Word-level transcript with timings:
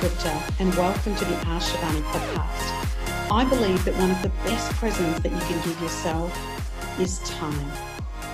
Gupta, 0.00 0.42
and 0.58 0.74
welcome 0.74 1.14
to 1.16 1.24
the 1.24 1.34
Ask 1.46 1.72
Shivani 1.72 2.02
podcast. 2.02 3.30
I 3.32 3.44
believe 3.48 3.82
that 3.86 3.94
one 3.96 4.10
of 4.10 4.20
the 4.20 4.28
best 4.44 4.70
presents 4.72 5.20
that 5.20 5.32
you 5.32 5.38
can 5.38 5.66
give 5.66 5.80
yourself 5.80 7.00
is 7.00 7.18
time 7.20 7.72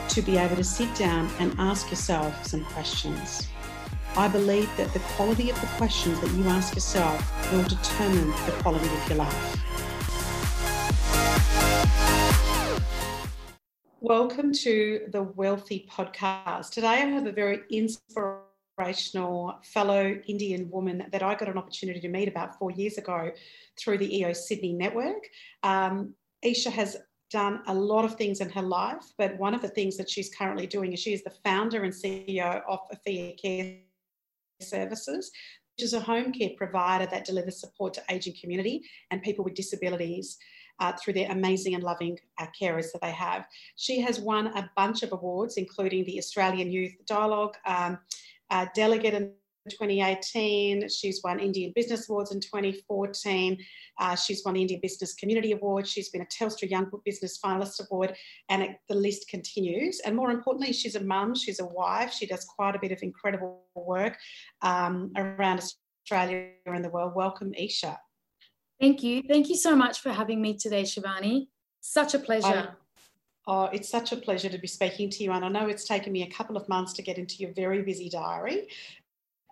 to 0.09 0.23
be 0.23 0.37
able 0.39 0.57
to 0.57 0.64
sit 0.64 0.93
down 0.96 1.31
and 1.39 1.55
ask 1.59 1.89
yourself 1.89 2.45
some 2.45 2.64
questions. 2.64 3.46
I 4.17 4.27
believe 4.27 4.69
that 4.77 4.93
the 4.93 4.99
quality 5.14 5.51
of 5.51 5.61
the 5.61 5.69
questions 5.79 6.19
that 6.21 6.33
you 6.33 6.43
ask 6.49 6.75
yourself 6.75 7.53
will 7.53 7.63
determine 7.63 8.31
the 8.44 8.53
quality 8.61 8.89
of 8.89 9.08
your 9.08 9.19
life. 9.19 9.63
Welcome 14.00 14.53
to 14.53 15.07
the 15.13 15.22
Wealthy 15.22 15.89
Podcast. 15.89 16.71
Today 16.71 16.89
I 16.89 17.07
have 17.07 17.27
a 17.27 17.33
very 17.33 17.61
inspirational 17.71 18.52
inspirational 18.82 19.59
fellow 19.63 20.21
Indian 20.27 20.68
woman 20.71 21.07
that 21.13 21.22
I 21.22 21.35
got 21.35 21.49
an 21.49 21.57
opportunity 21.57 22.00
to 22.00 22.09
meet 22.09 22.29
about 22.29 22.59
four 22.59 22.71
years 22.71 22.99
ago 22.99 23.31
through 23.79 23.99
the 23.99 24.18
EO 24.18 24.32
Sydney 24.32 24.72
network. 24.72 25.22
Um, 25.63 26.14
Isha 26.43 26.71
has 26.71 26.96
done 27.31 27.63
a 27.67 27.75
lot 27.75 28.05
of 28.05 28.17
things 28.17 28.41
in 28.41 28.50
her 28.50 28.63
life, 28.63 29.05
but 29.18 29.39
one 29.39 29.55
of 29.55 29.63
the 29.63 29.68
things 29.68 29.96
that 29.96 30.11
she's 30.11 30.35
currently 30.35 30.67
doing 30.67 30.93
is 30.93 31.00
she 31.00 31.14
is 31.14 31.22
the 31.22 31.32
founder 31.45 31.85
and 31.85 31.93
CEO 31.93 32.62
of 32.69 32.81
Afea 32.95 33.41
Care 33.41 33.77
Services, 34.61 35.30
which 35.77 35.84
is 35.84 35.94
a 35.94 36.00
home 36.00 36.33
care 36.33 36.50
provider 36.56 37.06
that 37.06 37.25
delivers 37.25 37.61
support 37.61 37.94
to 37.94 38.03
aging 38.11 38.34
community 38.41 38.83
and 39.10 39.22
people 39.22 39.44
with 39.44 39.55
disabilities. 39.55 40.38
Uh, 40.80 40.91
through 40.97 41.12
their 41.12 41.30
amazing 41.30 41.75
and 41.75 41.84
loving 41.84 42.19
uh, 42.41 42.47
carers 42.60 42.91
that 42.91 43.03
they 43.03 43.12
have. 43.12 43.47
She 43.77 44.00
has 44.00 44.19
won 44.19 44.48
a 44.48 44.69
bunch 44.75 45.05
of 45.05 45.12
awards, 45.12 45.56
including 45.56 46.05
the 46.06 46.19
Australian 46.19 46.72
Youth 46.72 46.94
Dialogue, 47.06 47.55
um, 47.66 47.98
uh, 48.53 48.67
delegate 48.75 49.14
in 49.14 49.33
2018. 49.70 50.89
She's 50.89 51.20
won 51.22 51.41
Indian 51.41 51.72
Business 51.75 52.08
Awards 52.08 52.33
in 52.33 52.41
2014. 52.41 53.59
Uh, 53.98 54.14
she's 54.14 54.44
won 54.44 54.55
the 54.55 54.61
Indian 54.61 54.81
Business 54.81 55.14
Community 55.14 55.53
Award. 55.53 55.86
She's 55.86 56.11
been 56.11 56.22
a 56.22 56.27
Telstra 56.27 56.70
Young 56.70 56.91
Business 57.05 57.39
Finalist 57.44 57.81
Award, 57.84 58.14
and 58.48 58.62
it, 58.62 58.77
the 58.89 58.94
list 58.94 59.28
continues. 59.28 60.00
And 60.00 60.17
more 60.17 60.31
importantly, 60.31 60.72
she's 60.72 60.97
a 60.97 61.03
mum, 61.03 61.34
she's 61.34 61.61
a 61.61 61.67
wife. 61.67 62.12
She 62.12 62.27
does 62.27 62.44
quite 62.44 62.75
a 62.75 62.78
bit 62.78 62.92
of 62.92 63.03
incredible 63.03 63.62
work 63.75 64.17
um, 64.62 65.12
around 65.16 65.62
Australia 66.05 66.50
and 66.66 66.84
the 66.84 66.91
world. 66.91 67.14
Welcome, 67.14 67.55
Isha. 67.55 67.98
Thank 68.81 69.03
you. 69.03 69.22
Thank 69.28 69.48
you 69.48 69.56
so 69.56 69.77
much 69.77 70.00
for 70.00 70.11
having 70.11 70.42
me 70.42 70.56
today, 70.59 70.83
Shivani. 70.83 71.47
Such 71.81 72.14
a 72.14 72.19
pleasure. 72.19 72.77
Oh, 73.46 73.64
it's 73.64 73.88
such 73.88 74.12
a 74.12 74.16
pleasure 74.16 74.48
to 74.48 74.58
be 74.58 74.68
speaking 74.68 75.10
to 75.10 75.24
you. 75.24 75.32
And 75.32 75.44
I 75.44 75.48
know 75.48 75.66
it's 75.66 75.84
taken 75.84 76.12
me 76.12 76.22
a 76.22 76.30
couple 76.30 76.56
of 76.56 76.68
months 76.68 76.92
to 76.94 77.02
get 77.02 77.18
into 77.18 77.36
your 77.36 77.52
very 77.52 77.82
busy 77.82 78.08
diary. 78.08 78.68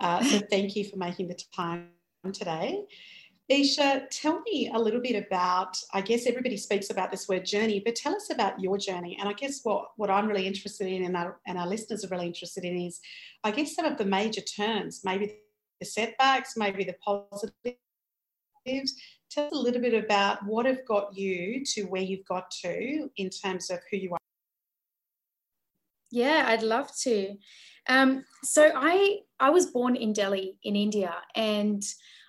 Uh, 0.00 0.22
so 0.22 0.38
thank 0.50 0.76
you 0.76 0.84
for 0.84 0.96
making 0.96 1.28
the 1.28 1.38
time 1.54 1.88
today. 2.32 2.84
Isha, 3.48 4.06
tell 4.12 4.42
me 4.42 4.70
a 4.72 4.78
little 4.78 5.00
bit 5.00 5.16
about, 5.26 5.76
I 5.92 6.02
guess 6.02 6.26
everybody 6.26 6.56
speaks 6.56 6.90
about 6.90 7.10
this 7.10 7.28
word 7.28 7.44
journey, 7.44 7.82
but 7.84 7.96
tell 7.96 8.14
us 8.14 8.30
about 8.30 8.60
your 8.60 8.78
journey. 8.78 9.16
And 9.18 9.28
I 9.28 9.32
guess 9.32 9.60
what, 9.64 9.88
what 9.96 10.08
I'm 10.08 10.28
really 10.28 10.46
interested 10.46 10.86
in 10.86 11.04
and 11.04 11.16
our, 11.16 11.40
and 11.48 11.58
our 11.58 11.66
listeners 11.66 12.04
are 12.04 12.08
really 12.08 12.28
interested 12.28 12.64
in 12.64 12.76
is, 12.80 13.00
I 13.42 13.50
guess, 13.50 13.74
some 13.74 13.86
of 13.86 13.98
the 13.98 14.04
major 14.04 14.40
turns, 14.40 15.00
maybe 15.04 15.38
the 15.80 15.86
setbacks, 15.86 16.56
maybe 16.56 16.84
the 16.84 16.94
positives, 17.04 18.94
tell 19.30 19.46
us 19.46 19.52
a 19.52 19.58
little 19.58 19.80
bit 19.80 20.04
about 20.04 20.44
what 20.44 20.66
have 20.66 20.84
got 20.86 21.16
you 21.16 21.64
to 21.64 21.84
where 21.84 22.02
you've 22.02 22.26
got 22.26 22.50
to 22.62 23.08
in 23.16 23.30
terms 23.30 23.70
of 23.70 23.78
who 23.90 23.96
you 23.96 24.12
are. 24.12 24.18
Yeah, 26.10 26.44
I'd 26.48 26.62
love 26.62 26.90
to. 27.02 27.36
Um, 27.88 28.24
so 28.42 28.70
I 28.74 29.18
I 29.38 29.50
was 29.50 29.66
born 29.66 29.96
in 29.96 30.12
Delhi 30.12 30.58
in 30.64 30.76
India, 30.76 31.14
and 31.36 31.82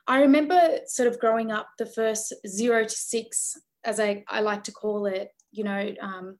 I 0.08 0.22
remember 0.22 0.60
sort 0.86 1.08
of 1.08 1.20
growing 1.20 1.52
up 1.52 1.70
the 1.78 1.86
first 1.86 2.34
zero 2.48 2.84
to 2.84 2.90
six, 2.90 3.58
as 3.84 4.00
I, 4.00 4.24
I 4.28 4.42
like 4.42 4.64
to 4.66 4.72
call 4.72 5.06
it, 5.06 5.30
you 5.52 5.64
know, 5.64 5.94
um, 6.02 6.38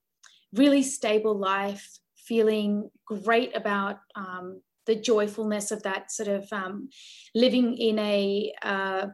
really 0.54 0.84
stable 0.84 1.38
life, 1.38 1.88
feeling 2.16 2.90
great 3.06 3.56
about 3.56 4.00
um, 4.16 4.62
the 4.86 4.96
joyfulness 4.96 5.72
of 5.72 5.84
that 5.84 6.12
sort 6.12 6.30
of 6.30 6.48
um, 6.52 6.90
living 7.36 7.78
in 7.78 8.00
a 8.00 8.52
uh, 8.64 9.08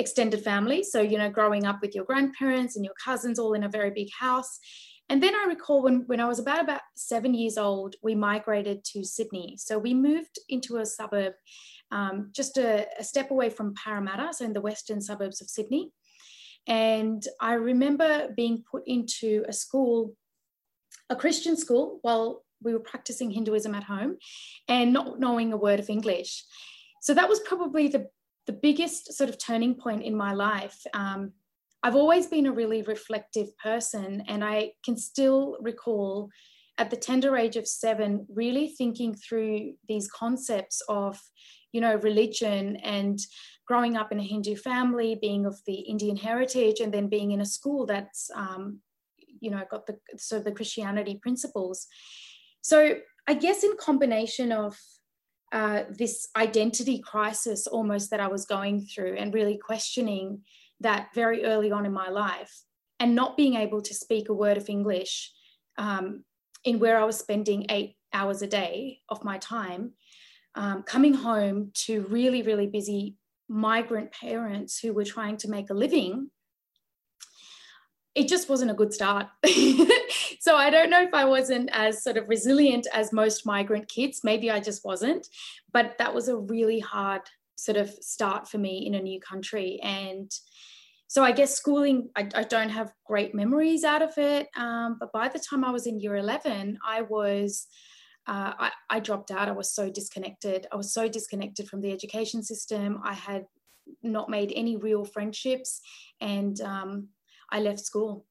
extended 0.00 0.42
family. 0.42 0.82
So, 0.82 1.00
you 1.00 1.18
know, 1.18 1.30
growing 1.30 1.66
up 1.66 1.80
with 1.80 1.94
your 1.94 2.04
grandparents 2.04 2.74
and 2.74 2.84
your 2.84 2.94
cousins 2.94 3.38
all 3.38 3.54
in 3.54 3.64
a 3.64 3.68
very 3.68 3.90
big 3.90 4.08
house. 4.18 4.58
And 5.08 5.22
then 5.22 5.34
I 5.34 5.44
recall 5.48 5.82
when, 5.82 6.04
when 6.06 6.20
I 6.20 6.26
was 6.26 6.38
about 6.38 6.60
about 6.60 6.82
seven 6.96 7.34
years 7.34 7.58
old, 7.58 7.96
we 8.02 8.14
migrated 8.14 8.84
to 8.92 9.04
Sydney. 9.04 9.56
So 9.58 9.78
we 9.78 9.92
moved 9.92 10.38
into 10.48 10.78
a 10.78 10.86
suburb 10.86 11.34
um, 11.90 12.30
just 12.32 12.56
a, 12.58 12.86
a 12.98 13.04
step 13.04 13.30
away 13.30 13.50
from 13.50 13.74
Parramatta, 13.74 14.32
so 14.32 14.44
in 14.44 14.52
the 14.52 14.60
western 14.60 15.00
suburbs 15.00 15.40
of 15.40 15.48
Sydney. 15.48 15.92
And 16.66 17.26
I 17.40 17.54
remember 17.54 18.28
being 18.36 18.62
put 18.70 18.84
into 18.86 19.44
a 19.48 19.52
school, 19.52 20.14
a 21.08 21.16
Christian 21.16 21.56
school, 21.56 21.98
while 22.02 22.44
we 22.62 22.72
were 22.72 22.80
practicing 22.80 23.30
Hinduism 23.30 23.74
at 23.74 23.84
home 23.84 24.18
and 24.68 24.92
not 24.92 25.18
knowing 25.18 25.52
a 25.52 25.56
word 25.56 25.80
of 25.80 25.90
English. 25.90 26.44
So 27.02 27.14
that 27.14 27.28
was 27.28 27.40
probably 27.40 27.88
the 27.88 28.08
the 28.50 28.56
biggest 28.56 29.12
sort 29.12 29.30
of 29.30 29.38
turning 29.38 29.76
point 29.76 30.02
in 30.02 30.16
my 30.16 30.32
life. 30.32 30.84
Um, 30.92 31.30
I've 31.84 31.94
always 31.94 32.26
been 32.26 32.46
a 32.46 32.52
really 32.52 32.82
reflective 32.82 33.56
person, 33.58 34.24
and 34.26 34.42
I 34.42 34.72
can 34.84 34.96
still 34.96 35.56
recall 35.60 36.30
at 36.76 36.90
the 36.90 36.96
tender 36.96 37.36
age 37.36 37.54
of 37.54 37.68
seven 37.68 38.26
really 38.28 38.66
thinking 38.66 39.14
through 39.14 39.74
these 39.86 40.10
concepts 40.10 40.82
of 40.88 41.16
you 41.70 41.80
know 41.80 41.94
religion 41.94 42.74
and 42.78 43.20
growing 43.68 43.96
up 43.96 44.10
in 44.10 44.18
a 44.18 44.30
hindu 44.32 44.56
family 44.56 45.16
being 45.20 45.46
of 45.46 45.56
the 45.66 45.80
indian 45.92 46.16
heritage 46.16 46.80
and 46.80 46.92
then 46.92 47.06
being 47.08 47.30
in 47.30 47.40
a 47.42 47.52
school 47.56 47.86
that's 47.86 48.30
um, 48.34 48.80
you 49.40 49.50
know 49.50 49.62
got 49.70 49.86
the 49.86 49.96
sort 50.16 50.40
of 50.40 50.44
the 50.44 50.52
christianity 50.52 51.20
principles 51.22 51.86
so 52.62 52.96
i 53.28 53.34
guess 53.34 53.62
in 53.62 53.76
combination 53.78 54.50
of 54.50 54.76
uh, 55.52 55.84
this 55.90 56.28
identity 56.36 57.00
crisis 57.00 57.66
almost 57.66 58.10
that 58.10 58.20
I 58.20 58.28
was 58.28 58.46
going 58.46 58.82
through 58.82 59.16
and 59.16 59.34
really 59.34 59.58
questioning 59.58 60.42
that 60.80 61.08
very 61.14 61.44
early 61.44 61.72
on 61.72 61.84
in 61.84 61.92
my 61.92 62.08
life 62.08 62.62
and 62.98 63.14
not 63.14 63.36
being 63.36 63.54
able 63.54 63.82
to 63.82 63.94
speak 63.94 64.28
a 64.28 64.34
word 64.34 64.56
of 64.56 64.68
English 64.68 65.32
um, 65.76 66.24
in 66.64 66.78
where 66.78 66.98
I 66.98 67.04
was 67.04 67.18
spending 67.18 67.66
eight 67.70 67.96
hours 68.12 68.42
a 68.42 68.46
day 68.46 69.00
of 69.08 69.24
my 69.24 69.38
time, 69.38 69.92
um, 70.54 70.82
coming 70.82 71.14
home 71.14 71.70
to 71.86 72.02
really, 72.02 72.42
really 72.42 72.66
busy 72.66 73.16
migrant 73.48 74.12
parents 74.12 74.78
who 74.78 74.92
were 74.92 75.04
trying 75.04 75.36
to 75.38 75.50
make 75.50 75.70
a 75.70 75.74
living 75.74 76.30
it 78.14 78.28
just 78.28 78.48
wasn't 78.48 78.70
a 78.70 78.74
good 78.74 78.92
start. 78.92 79.28
so 80.40 80.56
I 80.56 80.70
don't 80.70 80.88
know 80.88 81.02
if 81.02 81.12
I 81.12 81.26
wasn't 81.26 81.68
as 81.70 82.02
sort 82.02 82.16
of 82.16 82.26
resilient 82.26 82.86
as 82.94 83.12
most 83.12 83.44
migrant 83.44 83.88
kids. 83.88 84.22
Maybe 84.24 84.50
I 84.50 84.58
just 84.58 84.86
wasn't. 84.86 85.28
But 85.70 85.98
that 85.98 86.14
was 86.14 86.28
a 86.28 86.36
really 86.36 86.80
hard 86.80 87.20
sort 87.56 87.76
of 87.76 87.90
start 87.90 88.48
for 88.48 88.56
me 88.56 88.86
in 88.86 88.94
a 88.94 89.02
new 89.02 89.20
country. 89.20 89.78
And 89.82 90.32
so 91.08 91.22
I 91.22 91.32
guess 91.32 91.54
schooling, 91.54 92.08
I, 92.16 92.26
I 92.34 92.44
don't 92.44 92.70
have 92.70 92.90
great 93.04 93.34
memories 93.34 93.84
out 93.84 94.00
of 94.00 94.16
it. 94.16 94.48
Um, 94.56 94.96
but 94.98 95.12
by 95.12 95.28
the 95.28 95.38
time 95.38 95.62
I 95.62 95.72
was 95.72 95.86
in 95.86 96.00
year 96.00 96.16
11, 96.16 96.78
I 96.86 97.02
was. 97.02 97.66
Uh, 98.26 98.52
I, 98.58 98.70
I 98.88 99.00
dropped 99.00 99.30
out. 99.30 99.48
I 99.48 99.52
was 99.52 99.74
so 99.74 99.90
disconnected. 99.90 100.66
I 100.70 100.76
was 100.76 100.92
so 100.92 101.08
disconnected 101.08 101.68
from 101.68 101.80
the 101.80 101.90
education 101.90 102.42
system. 102.42 103.00
I 103.02 103.14
had 103.14 103.46
not 104.02 104.28
made 104.28 104.52
any 104.54 104.76
real 104.76 105.04
friendships, 105.04 105.80
and 106.20 106.60
um, 106.60 107.08
I 107.50 107.60
left 107.60 107.80
school. 107.80 108.26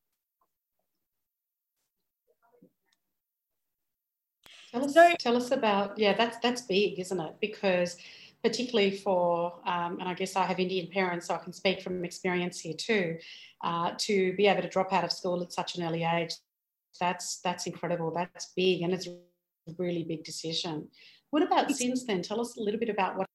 Tell 4.71 4.85
us, 4.85 4.93
so, 4.93 5.13
tell 5.19 5.35
us 5.35 5.51
about 5.51 5.97
yeah 5.97 6.13
that's 6.13 6.37
that's 6.39 6.61
big 6.61 6.99
isn't 6.99 7.19
it? 7.19 7.35
Because 7.41 7.97
particularly 8.43 8.97
for 8.97 9.59
um, 9.65 9.99
and 9.99 10.07
I 10.07 10.13
guess 10.13 10.35
I 10.35 10.45
have 10.45 10.59
Indian 10.59 10.87
parents 10.87 11.27
so 11.27 11.35
I 11.35 11.39
can 11.39 11.53
speak 11.53 11.81
from 11.81 12.05
experience 12.05 12.59
here 12.59 12.75
too 12.77 13.17
uh, 13.63 13.91
to 13.97 14.33
be 14.35 14.47
able 14.47 14.61
to 14.61 14.69
drop 14.69 14.93
out 14.93 15.03
of 15.03 15.11
school 15.11 15.41
at 15.41 15.51
such 15.51 15.75
an 15.75 15.83
early 15.83 16.03
age 16.03 16.33
that's 16.99 17.39
that's 17.41 17.65
incredible. 17.65 18.11
That's 18.11 18.51
big 18.55 18.81
and 18.81 18.93
it's 18.93 19.07
a 19.07 19.17
really 19.77 20.03
big 20.03 20.23
decision. 20.23 20.89
What 21.31 21.43
about 21.43 21.71
since 21.71 22.05
then? 22.05 22.21
Tell 22.21 22.41
us 22.41 22.57
a 22.57 22.61
little 22.61 22.79
bit 22.79 22.89
about 22.89 23.17
what 23.17 23.27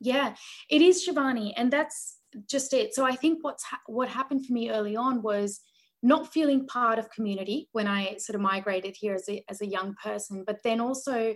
yeah 0.00 0.34
it 0.68 0.82
is 0.82 1.06
Shivani 1.06 1.52
and 1.56 1.72
that's 1.72 2.18
just 2.48 2.72
it. 2.72 2.94
So 2.94 3.04
I 3.04 3.14
think 3.14 3.38
what's 3.42 3.64
ha- 3.64 3.80
what 3.86 4.08
happened 4.08 4.46
for 4.46 4.52
me 4.52 4.70
early 4.70 4.96
on 4.96 5.22
was 5.22 5.60
not 6.02 6.32
feeling 6.32 6.66
part 6.66 6.98
of 6.98 7.10
community 7.10 7.68
when 7.72 7.86
I 7.86 8.16
sort 8.16 8.34
of 8.34 8.40
migrated 8.40 8.96
here 8.98 9.14
as 9.14 9.28
a, 9.28 9.44
as 9.48 9.60
a 9.60 9.66
young 9.66 9.94
person, 10.02 10.44
but 10.46 10.62
then 10.64 10.80
also 10.80 11.34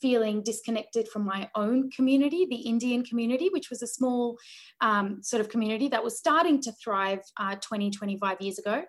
feeling 0.00 0.42
disconnected 0.42 1.08
from 1.08 1.24
my 1.24 1.48
own 1.54 1.90
community, 1.90 2.46
the 2.48 2.56
Indian 2.56 3.04
community, 3.04 3.50
which 3.52 3.68
was 3.68 3.82
a 3.82 3.86
small 3.86 4.38
um, 4.80 5.22
sort 5.22 5.40
of 5.40 5.48
community 5.48 5.88
that 5.88 6.04
was 6.04 6.16
starting 6.16 6.60
to 6.62 6.72
thrive 6.72 7.20
uh, 7.36 7.56
20, 7.56 7.90
25 7.90 8.40
years 8.40 8.58
ago. 8.58 8.84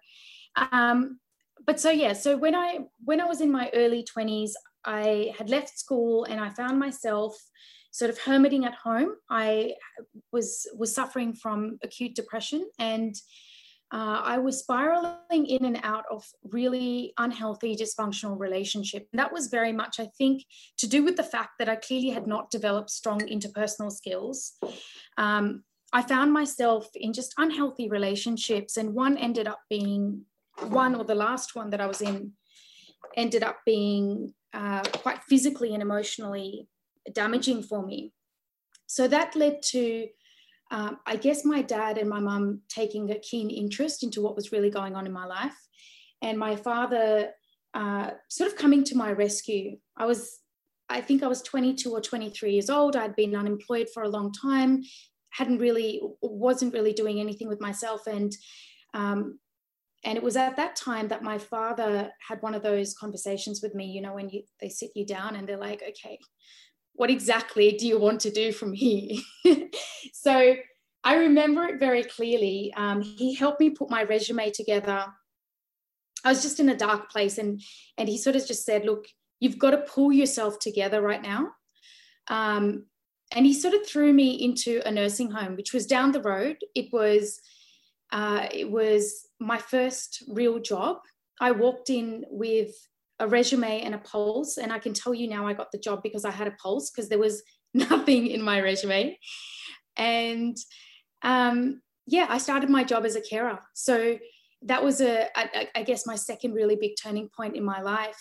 Um, 0.71 1.19
but 1.65 1.79
so 1.79 1.89
yeah, 1.89 2.13
so 2.13 2.37
when 2.37 2.55
I 2.55 2.79
when 3.03 3.19
I 3.19 3.25
was 3.25 3.41
in 3.41 3.51
my 3.51 3.69
early 3.73 4.03
20s, 4.03 4.51
I 4.85 5.33
had 5.37 5.49
left 5.49 5.77
school 5.77 6.23
and 6.23 6.39
I 6.39 6.49
found 6.49 6.79
myself 6.79 7.35
sort 7.91 8.09
of 8.09 8.19
hermiting 8.19 8.65
at 8.65 8.75
home. 8.75 9.15
I 9.29 9.73
was 10.31 10.67
was 10.77 10.93
suffering 10.93 11.33
from 11.33 11.79
acute 11.83 12.15
depression 12.15 12.69
and 12.79 13.15
uh, 13.91 14.21
I 14.23 14.37
was 14.37 14.59
spiraling 14.59 15.45
in 15.47 15.65
and 15.65 15.79
out 15.83 16.05
of 16.11 16.23
really 16.43 17.13
unhealthy, 17.17 17.75
dysfunctional 17.75 18.39
relationship. 18.39 19.07
And 19.11 19.19
that 19.19 19.33
was 19.33 19.47
very 19.47 19.71
much, 19.71 19.99
I 19.99 20.07
think, 20.17 20.43
to 20.77 20.87
do 20.87 21.03
with 21.03 21.15
the 21.17 21.23
fact 21.23 21.51
that 21.57 21.69
I 21.69 21.75
clearly 21.75 22.09
had 22.09 22.27
not 22.27 22.51
developed 22.51 22.91
strong 22.91 23.19
interpersonal 23.21 23.91
skills. 23.91 24.53
Um, 25.17 25.63
I 25.91 26.03
found 26.03 26.31
myself 26.31 26.87
in 26.93 27.13
just 27.13 27.33
unhealthy 27.37 27.89
relationships, 27.89 28.77
and 28.77 28.93
one 28.93 29.17
ended 29.17 29.47
up 29.47 29.61
being 29.69 30.25
one, 30.67 30.93
or 30.93 31.03
the 31.03 31.15
last 31.15 31.55
one 31.55 31.71
that 31.71 31.81
I 31.81 31.87
was 31.87 32.01
in, 32.01 32.33
ended 33.17 33.43
up 33.43 33.57
being 33.65 34.33
uh, 34.53 34.81
quite 34.81 35.23
physically 35.23 35.73
and 35.73 35.81
emotionally 35.81 36.67
damaging 37.11 37.63
for 37.63 37.83
me. 37.83 38.13
So 38.85 39.07
that 39.07 39.35
led 39.35 39.63
to, 39.71 40.07
um, 40.71 40.99
I 41.05 41.15
guess, 41.15 41.45
my 41.45 41.61
dad 41.61 41.97
and 41.97 42.09
my 42.09 42.19
mum 42.19 42.61
taking 42.69 43.11
a 43.11 43.19
keen 43.19 43.49
interest 43.49 44.03
into 44.03 44.21
what 44.21 44.35
was 44.35 44.51
really 44.51 44.69
going 44.69 44.95
on 44.95 45.05
in 45.05 45.11
my 45.11 45.25
life, 45.25 45.55
and 46.21 46.37
my 46.37 46.55
father 46.55 47.29
uh, 47.73 48.11
sort 48.29 48.51
of 48.51 48.57
coming 48.57 48.83
to 48.85 48.95
my 48.95 49.11
rescue. 49.11 49.77
I 49.97 50.05
was, 50.05 50.39
I 50.87 51.01
think 51.01 51.23
I 51.23 51.27
was 51.27 51.41
22 51.41 51.91
or 51.91 52.01
23 52.01 52.51
years 52.51 52.69
old. 52.69 52.95
I'd 52.95 53.15
been 53.15 53.35
unemployed 53.35 53.87
for 53.93 54.03
a 54.03 54.09
long 54.09 54.31
time, 54.31 54.83
hadn't 55.31 55.59
really, 55.59 56.01
wasn't 56.21 56.73
really 56.73 56.93
doing 56.93 57.19
anything 57.19 57.47
with 57.47 57.61
myself, 57.61 58.05
and 58.05 58.31
um, 58.93 59.39
and 60.05 60.17
it 60.17 60.23
was 60.23 60.37
at 60.37 60.55
that 60.55 60.75
time 60.75 61.09
that 61.09 61.23
my 61.23 61.37
father 61.37 62.09
had 62.25 62.41
one 62.41 62.55
of 62.55 62.63
those 62.63 62.93
conversations 62.93 63.61
with 63.61 63.75
me 63.75 63.85
you 63.85 64.01
know 64.01 64.13
when 64.13 64.29
you, 64.29 64.43
they 64.61 64.69
sit 64.69 64.91
you 64.95 65.05
down 65.05 65.35
and 65.35 65.47
they're 65.47 65.57
like 65.57 65.83
okay 65.87 66.17
what 66.99 67.09
exactly 67.09 67.71
do 67.71 67.87
you 67.87 67.97
want 67.97 68.19
to 68.19 68.29
do 68.29 68.51
from 68.51 68.73
here? 68.73 69.21
so 70.13 70.53
I 71.01 71.15
remember 71.15 71.63
it 71.63 71.79
very 71.79 72.03
clearly. 72.03 72.73
Um, 72.75 73.01
he 73.01 73.33
helped 73.33 73.61
me 73.61 73.69
put 73.69 73.89
my 73.89 74.03
resume 74.03 74.51
together. 74.51 75.05
I 76.25 76.29
was 76.29 76.41
just 76.41 76.59
in 76.59 76.67
a 76.67 76.75
dark 76.75 77.09
place, 77.09 77.37
and 77.37 77.61
and 77.97 78.09
he 78.09 78.17
sort 78.17 78.35
of 78.35 78.45
just 78.45 78.65
said, 78.65 78.83
"Look, 78.83 79.05
you've 79.39 79.57
got 79.57 79.71
to 79.71 79.77
pull 79.77 80.11
yourself 80.11 80.59
together 80.59 81.01
right 81.01 81.21
now." 81.21 81.51
Um, 82.27 82.87
and 83.33 83.45
he 83.45 83.53
sort 83.53 83.75
of 83.75 83.87
threw 83.87 84.11
me 84.11 84.31
into 84.31 84.81
a 84.85 84.91
nursing 84.91 85.31
home, 85.31 85.55
which 85.55 85.73
was 85.73 85.85
down 85.85 86.11
the 86.11 86.21
road. 86.21 86.57
It 86.75 86.91
was 86.91 87.39
uh, 88.11 88.47
it 88.51 88.69
was 88.69 89.25
my 89.39 89.57
first 89.57 90.21
real 90.27 90.59
job. 90.59 90.97
I 91.39 91.51
walked 91.51 91.89
in 91.89 92.25
with 92.29 92.75
a 93.19 93.27
resume 93.27 93.81
and 93.81 93.95
a 93.95 93.99
pulse. 93.99 94.57
And 94.57 94.71
I 94.71 94.79
can 94.79 94.93
tell 94.93 95.13
you 95.13 95.27
now 95.27 95.47
I 95.47 95.53
got 95.53 95.71
the 95.71 95.77
job 95.77 96.01
because 96.03 96.25
I 96.25 96.31
had 96.31 96.47
a 96.47 96.51
pulse 96.51 96.89
because 96.89 97.09
there 97.09 97.19
was 97.19 97.43
nothing 97.73 98.27
in 98.27 98.41
my 98.41 98.61
resume. 98.61 99.17
And 99.97 100.57
um, 101.21 101.81
yeah, 102.07 102.27
I 102.29 102.37
started 102.37 102.69
my 102.69 102.83
job 102.83 103.05
as 103.05 103.15
a 103.15 103.21
carer. 103.21 103.59
So 103.73 104.17
that 104.63 104.83
was 104.83 105.01
a, 105.01 105.27
I, 105.37 105.69
I 105.75 105.83
guess, 105.83 106.05
my 106.05 106.15
second 106.15 106.53
really 106.53 106.75
big 106.75 106.93
turning 107.01 107.29
point 107.35 107.55
in 107.55 107.63
my 107.63 107.81
life. 107.81 108.19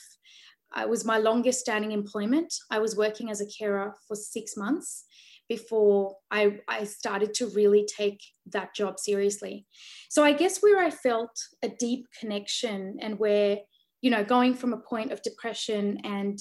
It 0.77 0.89
was 0.89 1.05
my 1.05 1.17
longest 1.17 1.61
standing 1.61 1.93
employment. 1.93 2.53
I 2.71 2.79
was 2.79 2.97
working 2.97 3.31
as 3.31 3.41
a 3.41 3.47
carer 3.47 3.95
for 4.07 4.15
six 4.15 4.57
months 4.57 5.05
before 5.49 6.17
I, 6.31 6.59
I 6.69 6.85
started 6.85 7.33
to 7.35 7.47
really 7.49 7.87
take 7.97 8.21
that 8.53 8.75
job 8.75 8.99
seriously. 8.99 9.67
So 10.11 10.23
I 10.23 10.35
guess 10.35 10.59
where 10.59 10.79
I 10.79 10.91
felt 10.91 11.31
a 11.63 11.69
deep 11.69 12.07
connection 12.21 12.99
and 13.01 13.19
where 13.19 13.59
you 14.01 14.11
know, 14.11 14.25
going 14.25 14.55
from 14.55 14.73
a 14.73 14.79
point 14.79 15.13
of 15.13 15.23
depression 15.23 16.01
and 16.05 16.39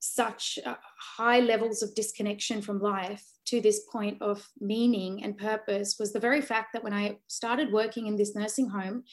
such 0.00 0.58
uh, 0.64 0.74
high 1.16 1.40
levels 1.40 1.82
of 1.82 1.94
disconnection 1.94 2.62
from 2.62 2.80
life 2.80 3.24
to 3.46 3.60
this 3.60 3.80
point 3.90 4.20
of 4.20 4.46
meaning 4.60 5.22
and 5.24 5.38
purpose 5.38 5.96
was 5.98 6.12
the 6.12 6.20
very 6.20 6.40
fact 6.40 6.72
that 6.72 6.84
when 6.84 6.92
I 6.92 7.18
started 7.28 7.72
working 7.72 8.06
in 8.06 8.16
this 8.16 8.34
nursing 8.34 8.68
home, 8.68 9.04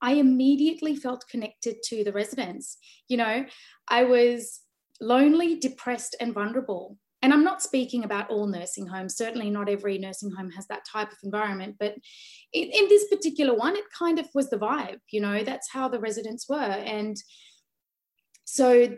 I 0.00 0.14
immediately 0.14 0.96
felt 0.96 1.28
connected 1.30 1.76
to 1.84 2.02
the 2.02 2.12
residents. 2.12 2.76
You 3.08 3.18
know, 3.18 3.46
I 3.88 4.04
was 4.04 4.60
lonely, 5.00 5.58
depressed, 5.58 6.16
and 6.20 6.34
vulnerable 6.34 6.98
and 7.22 7.32
I'm 7.32 7.44
not 7.44 7.62
speaking 7.62 8.04
about 8.04 8.30
all 8.30 8.46
nursing 8.46 8.86
homes. 8.86 9.16
Certainly, 9.16 9.50
not 9.50 9.68
every 9.68 9.96
nursing 9.98 10.32
home 10.32 10.50
has 10.50 10.66
that 10.66 10.84
type 10.84 11.12
of 11.12 11.18
environment. 11.22 11.76
But 11.78 11.94
in, 12.52 12.64
in, 12.64 12.88
this 12.88 13.08
particular 13.08 13.54
one, 13.54 13.76
it 13.76 13.84
kind 13.96 14.18
of 14.18 14.28
was 14.34 14.50
the 14.50 14.58
vibe. 14.58 14.98
You 15.10 15.20
know, 15.20 15.44
that's 15.44 15.70
how 15.70 15.88
the 15.88 16.00
residents 16.00 16.48
were, 16.48 16.56
and 16.56 17.16
so 18.44 18.88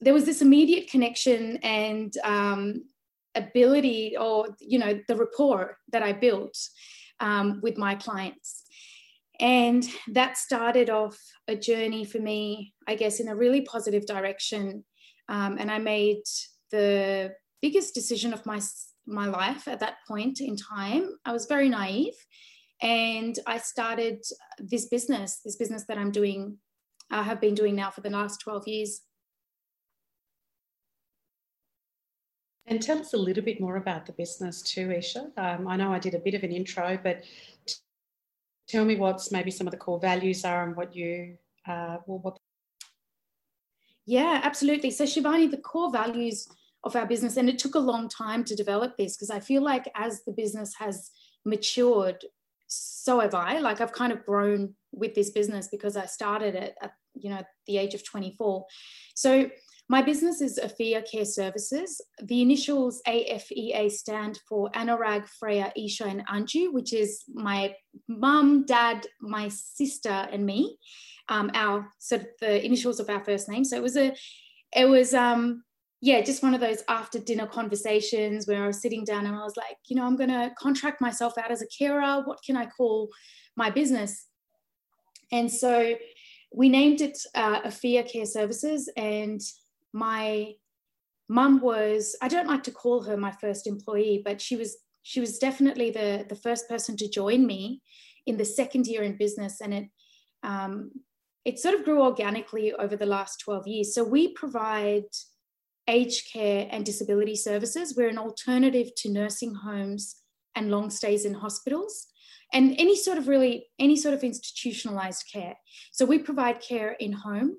there 0.00 0.14
was 0.14 0.24
this 0.24 0.42
immediate 0.42 0.90
connection 0.90 1.58
and 1.58 2.12
um, 2.24 2.84
ability, 3.34 4.16
or 4.18 4.48
you 4.60 4.78
know, 4.78 5.00
the 5.06 5.16
rapport 5.16 5.76
that 5.92 6.02
I 6.02 6.12
built 6.12 6.56
um, 7.20 7.60
with 7.62 7.76
my 7.76 7.94
clients. 7.94 8.62
And 9.40 9.84
that 10.12 10.38
started 10.38 10.90
off 10.90 11.18
a 11.48 11.56
journey 11.56 12.04
for 12.04 12.18
me, 12.18 12.72
I 12.86 12.94
guess, 12.94 13.20
in 13.20 13.28
a 13.28 13.36
really 13.36 13.62
positive 13.62 14.06
direction. 14.06 14.84
Um, 15.28 15.56
and 15.58 15.70
I 15.70 15.78
made 15.78 16.22
the 16.70 17.34
biggest 17.64 17.94
decision 17.94 18.34
of 18.34 18.44
my 18.44 18.60
my 19.06 19.26
life 19.26 19.68
at 19.68 19.80
that 19.80 19.96
point 20.06 20.40
in 20.40 20.54
time. 20.54 21.04
I 21.24 21.32
was 21.32 21.46
very 21.46 21.68
naive, 21.68 22.18
and 22.82 23.34
I 23.46 23.56
started 23.58 24.18
this 24.58 24.84
business, 24.94 25.40
this 25.44 25.56
business 25.56 25.84
that 25.88 25.98
I'm 25.98 26.10
doing, 26.10 26.58
I 27.10 27.22
have 27.22 27.40
been 27.40 27.54
doing 27.54 27.74
now 27.74 27.90
for 27.90 28.02
the 28.02 28.10
last 28.10 28.40
12 28.40 28.68
years. 28.68 29.00
And 32.66 32.82
tell 32.82 32.98
us 32.98 33.12
a 33.14 33.24
little 33.28 33.44
bit 33.44 33.60
more 33.60 33.76
about 33.76 34.06
the 34.06 34.12
business 34.12 34.62
too, 34.62 34.90
Isha. 34.90 35.30
Um, 35.36 35.68
I 35.68 35.76
know 35.76 35.92
I 35.92 35.98
did 35.98 36.14
a 36.14 36.18
bit 36.26 36.34
of 36.34 36.42
an 36.42 36.52
intro, 36.52 36.98
but 37.02 37.24
t- 37.66 37.74
tell 38.68 38.84
me 38.84 38.96
what's 38.96 39.32
maybe 39.32 39.50
some 39.50 39.66
of 39.66 39.70
the 39.70 39.84
core 39.86 40.00
values 40.00 40.44
are 40.44 40.64
and 40.66 40.76
what 40.76 40.96
you, 40.96 41.36
uh, 41.66 41.96
well, 42.06 42.20
what. 42.24 42.36
Yeah, 44.06 44.40
absolutely. 44.42 44.90
So 44.90 45.04
Shivani, 45.04 45.50
the 45.50 45.64
core 45.72 45.92
values 45.92 46.48
of 46.84 46.94
our 46.96 47.06
business. 47.06 47.36
And 47.36 47.48
it 47.48 47.58
took 47.58 47.74
a 47.74 47.80
long 47.80 48.08
time 48.08 48.44
to 48.44 48.54
develop 48.54 48.96
this 48.96 49.16
because 49.16 49.30
I 49.30 49.40
feel 49.40 49.62
like 49.62 49.90
as 49.96 50.22
the 50.24 50.32
business 50.32 50.74
has 50.78 51.10
matured, 51.44 52.24
so 52.68 53.20
have 53.20 53.34
I. 53.34 53.58
Like 53.58 53.80
I've 53.80 53.92
kind 53.92 54.12
of 54.12 54.24
grown 54.24 54.74
with 54.92 55.14
this 55.14 55.30
business 55.30 55.68
because 55.68 55.96
I 55.96 56.06
started 56.06 56.54
it 56.54 56.74
at 56.80 56.92
you 57.14 57.30
know 57.30 57.42
the 57.66 57.78
age 57.78 57.94
of 57.94 58.04
24. 58.04 58.64
So 59.14 59.50
my 59.88 60.00
business 60.00 60.40
is 60.40 60.58
Afea 60.58 61.08
Care 61.10 61.26
Services. 61.26 62.00
The 62.22 62.40
initials 62.40 63.02
AFEA 63.06 63.90
stand 63.90 64.40
for 64.48 64.70
Anurag, 64.70 65.28
Freya, 65.28 65.72
Isha, 65.76 66.06
and 66.06 66.26
Anju, 66.26 66.72
which 66.72 66.94
is 66.94 67.22
my 67.32 67.74
mum, 68.08 68.64
dad, 68.64 69.06
my 69.20 69.48
sister, 69.48 70.08
and 70.32 70.46
me. 70.46 70.78
Um, 71.28 71.50
our 71.54 71.88
sort 71.98 72.22
of 72.22 72.26
the 72.40 72.64
initials 72.64 73.00
of 73.00 73.08
our 73.10 73.22
first 73.24 73.48
name. 73.48 73.64
So 73.64 73.76
it 73.76 73.82
was 73.82 73.96
a, 73.96 74.14
it 74.74 74.86
was 74.86 75.14
um, 75.14 75.64
yeah, 76.04 76.20
just 76.20 76.42
one 76.42 76.52
of 76.52 76.60
those 76.60 76.82
after 76.86 77.18
dinner 77.18 77.46
conversations 77.46 78.46
where 78.46 78.62
I 78.62 78.66
was 78.66 78.82
sitting 78.82 79.06
down 79.06 79.24
and 79.24 79.34
I 79.34 79.42
was 79.42 79.56
like, 79.56 79.78
you 79.86 79.96
know, 79.96 80.04
I'm 80.04 80.16
going 80.16 80.28
to 80.28 80.52
contract 80.58 81.00
myself 81.00 81.38
out 81.38 81.50
as 81.50 81.62
a 81.62 81.66
carer. 81.66 82.22
What 82.26 82.40
can 82.44 82.58
I 82.58 82.66
call 82.66 83.08
my 83.56 83.70
business? 83.70 84.26
And 85.32 85.50
so 85.50 85.94
we 86.52 86.68
named 86.68 87.00
it 87.00 87.16
uh, 87.34 87.62
Afea 87.62 88.06
Care 88.06 88.26
Services. 88.26 88.90
And 88.98 89.40
my 89.94 90.52
mum 91.30 91.62
was, 91.62 92.14
I 92.20 92.28
don't 92.28 92.48
like 92.48 92.64
to 92.64 92.70
call 92.70 93.02
her 93.04 93.16
my 93.16 93.32
first 93.40 93.66
employee, 93.66 94.20
but 94.22 94.42
she 94.42 94.56
was 94.56 94.76
she 95.04 95.20
was 95.20 95.38
definitely 95.38 95.90
the, 95.90 96.26
the 96.28 96.36
first 96.36 96.68
person 96.68 96.98
to 96.98 97.08
join 97.08 97.46
me 97.46 97.80
in 98.26 98.36
the 98.36 98.44
second 98.44 98.86
year 98.86 99.02
in 99.02 99.16
business. 99.16 99.62
And 99.62 99.72
it 99.72 99.88
um, 100.42 100.90
it 101.46 101.58
sort 101.58 101.74
of 101.74 101.84
grew 101.86 102.02
organically 102.02 102.74
over 102.74 102.94
the 102.94 103.06
last 103.06 103.40
12 103.40 103.66
years. 103.66 103.94
So 103.94 104.04
we 104.04 104.34
provide 104.34 105.04
aged 105.88 106.32
care 106.32 106.68
and 106.70 106.84
disability 106.84 107.36
services. 107.36 107.94
We're 107.96 108.08
an 108.08 108.18
alternative 108.18 108.94
to 108.98 109.10
nursing 109.10 109.54
homes 109.54 110.16
and 110.54 110.70
long 110.70 110.90
stays 110.90 111.24
in 111.24 111.34
hospitals 111.34 112.06
and 112.52 112.74
any 112.78 112.96
sort 112.96 113.18
of 113.18 113.28
really 113.28 113.66
any 113.78 113.96
sort 113.96 114.14
of 114.14 114.22
institutionalized 114.22 115.24
care. 115.32 115.56
So 115.92 116.04
we 116.04 116.18
provide 116.18 116.60
care 116.60 116.92
in 116.92 117.12
home. 117.12 117.56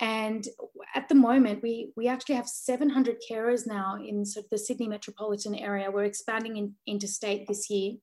And 0.00 0.46
at 0.94 1.08
the 1.08 1.16
moment, 1.16 1.60
we, 1.62 1.90
we 1.96 2.06
actually 2.06 2.36
have 2.36 2.48
700 2.48 3.16
carers 3.28 3.66
now 3.66 3.96
in 3.96 4.24
sort 4.24 4.44
of 4.44 4.50
the 4.50 4.58
Sydney 4.58 4.86
metropolitan 4.86 5.56
area. 5.56 5.90
We're 5.90 6.04
expanding 6.04 6.56
in, 6.56 6.74
interstate 6.86 7.48
this 7.48 7.68
year 7.68 7.94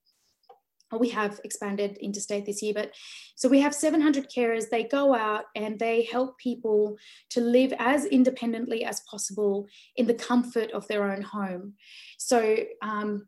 we 0.91 1.09
have 1.09 1.39
expanded 1.43 1.97
interstate 1.97 2.45
this 2.45 2.61
year, 2.61 2.73
but 2.73 2.91
so 3.35 3.49
we 3.49 3.59
have 3.61 3.73
700 3.73 4.29
carers. 4.29 4.69
They 4.69 4.83
go 4.83 5.13
out 5.13 5.45
and 5.55 5.79
they 5.79 6.03
help 6.03 6.37
people 6.37 6.97
to 7.31 7.41
live 7.41 7.73
as 7.79 8.05
independently 8.05 8.83
as 8.85 9.01
possible 9.01 9.67
in 9.95 10.07
the 10.07 10.13
comfort 10.13 10.71
of 10.71 10.87
their 10.87 11.11
own 11.11 11.21
home. 11.21 11.73
So, 12.17 12.57
um, 12.81 13.27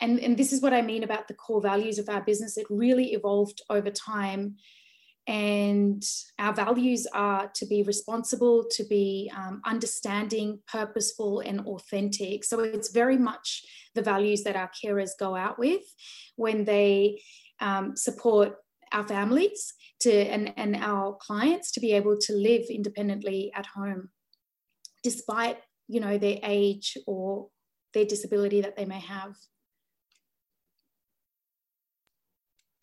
and, 0.00 0.20
and 0.20 0.36
this 0.36 0.52
is 0.52 0.62
what 0.62 0.72
I 0.72 0.82
mean 0.82 1.02
about 1.02 1.26
the 1.26 1.34
core 1.34 1.60
values 1.60 1.98
of 1.98 2.08
our 2.08 2.20
business. 2.20 2.56
It 2.56 2.66
really 2.70 3.14
evolved 3.14 3.62
over 3.68 3.90
time. 3.90 4.56
And 5.28 6.02
our 6.38 6.54
values 6.54 7.06
are 7.12 7.50
to 7.54 7.66
be 7.66 7.82
responsible, 7.82 8.64
to 8.70 8.82
be 8.84 9.30
um, 9.36 9.60
understanding, 9.66 10.58
purposeful, 10.66 11.40
and 11.40 11.60
authentic. 11.60 12.44
So 12.44 12.60
it's 12.60 12.90
very 12.90 13.18
much 13.18 13.62
the 13.94 14.00
values 14.00 14.42
that 14.44 14.56
our 14.56 14.70
carers 14.82 15.10
go 15.20 15.36
out 15.36 15.58
with 15.58 15.82
when 16.36 16.64
they 16.64 17.20
um, 17.60 17.94
support 17.94 18.56
our 18.90 19.06
families 19.06 19.74
to 20.00 20.10
and, 20.10 20.54
and 20.56 20.74
our 20.76 21.18
clients 21.20 21.72
to 21.72 21.80
be 21.80 21.92
able 21.92 22.16
to 22.16 22.32
live 22.32 22.62
independently 22.70 23.52
at 23.54 23.66
home, 23.66 24.08
despite 25.02 25.58
you 25.88 26.00
know 26.00 26.16
their 26.16 26.38
age 26.42 26.96
or 27.06 27.48
their 27.92 28.06
disability 28.06 28.62
that 28.62 28.76
they 28.76 28.86
may 28.86 29.00
have. 29.00 29.34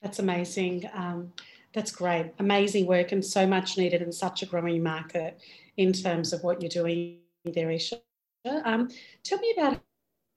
That's 0.04 0.20
amazing. 0.20 0.88
Um, 0.94 1.32
that's 1.76 1.92
great. 1.92 2.32
Amazing 2.40 2.88
work 2.88 3.12
and 3.12 3.24
so 3.24 3.46
much 3.46 3.78
needed 3.78 4.02
in 4.02 4.12
such 4.12 4.42
a 4.42 4.46
growing 4.46 4.82
market 4.82 5.40
in 5.76 5.92
terms 5.92 6.32
of 6.32 6.42
what 6.42 6.62
you're 6.62 6.70
doing 6.70 7.20
there, 7.44 7.70
Isha. 7.70 7.98
Um, 8.64 8.90
tell 9.24 9.40
me 9.40 9.54
about 9.58 9.82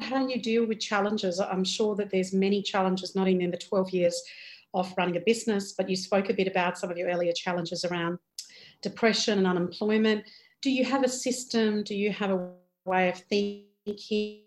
how 0.00 0.26
you 0.26 0.42
deal 0.42 0.66
with 0.66 0.80
challenges. 0.80 1.38
I'm 1.38 1.64
sure 1.64 1.94
that 1.94 2.10
there's 2.10 2.32
many 2.34 2.60
challenges, 2.60 3.14
not 3.14 3.28
even 3.28 3.42
in 3.42 3.50
the 3.52 3.56
12 3.56 3.90
years 3.90 4.20
of 4.74 4.92
running 4.98 5.16
a 5.16 5.20
business, 5.20 5.72
but 5.72 5.88
you 5.88 5.94
spoke 5.94 6.28
a 6.28 6.34
bit 6.34 6.48
about 6.48 6.76
some 6.76 6.90
of 6.90 6.98
your 6.98 7.08
earlier 7.08 7.32
challenges 7.32 7.84
around 7.84 8.18
depression 8.82 9.38
and 9.38 9.46
unemployment. 9.46 10.24
Do 10.60 10.72
you 10.72 10.84
have 10.84 11.04
a 11.04 11.08
system? 11.08 11.84
Do 11.84 11.94
you 11.94 12.12
have 12.12 12.30
a 12.30 12.50
way 12.84 13.10
of 13.10 13.18
thinking? 13.30 14.42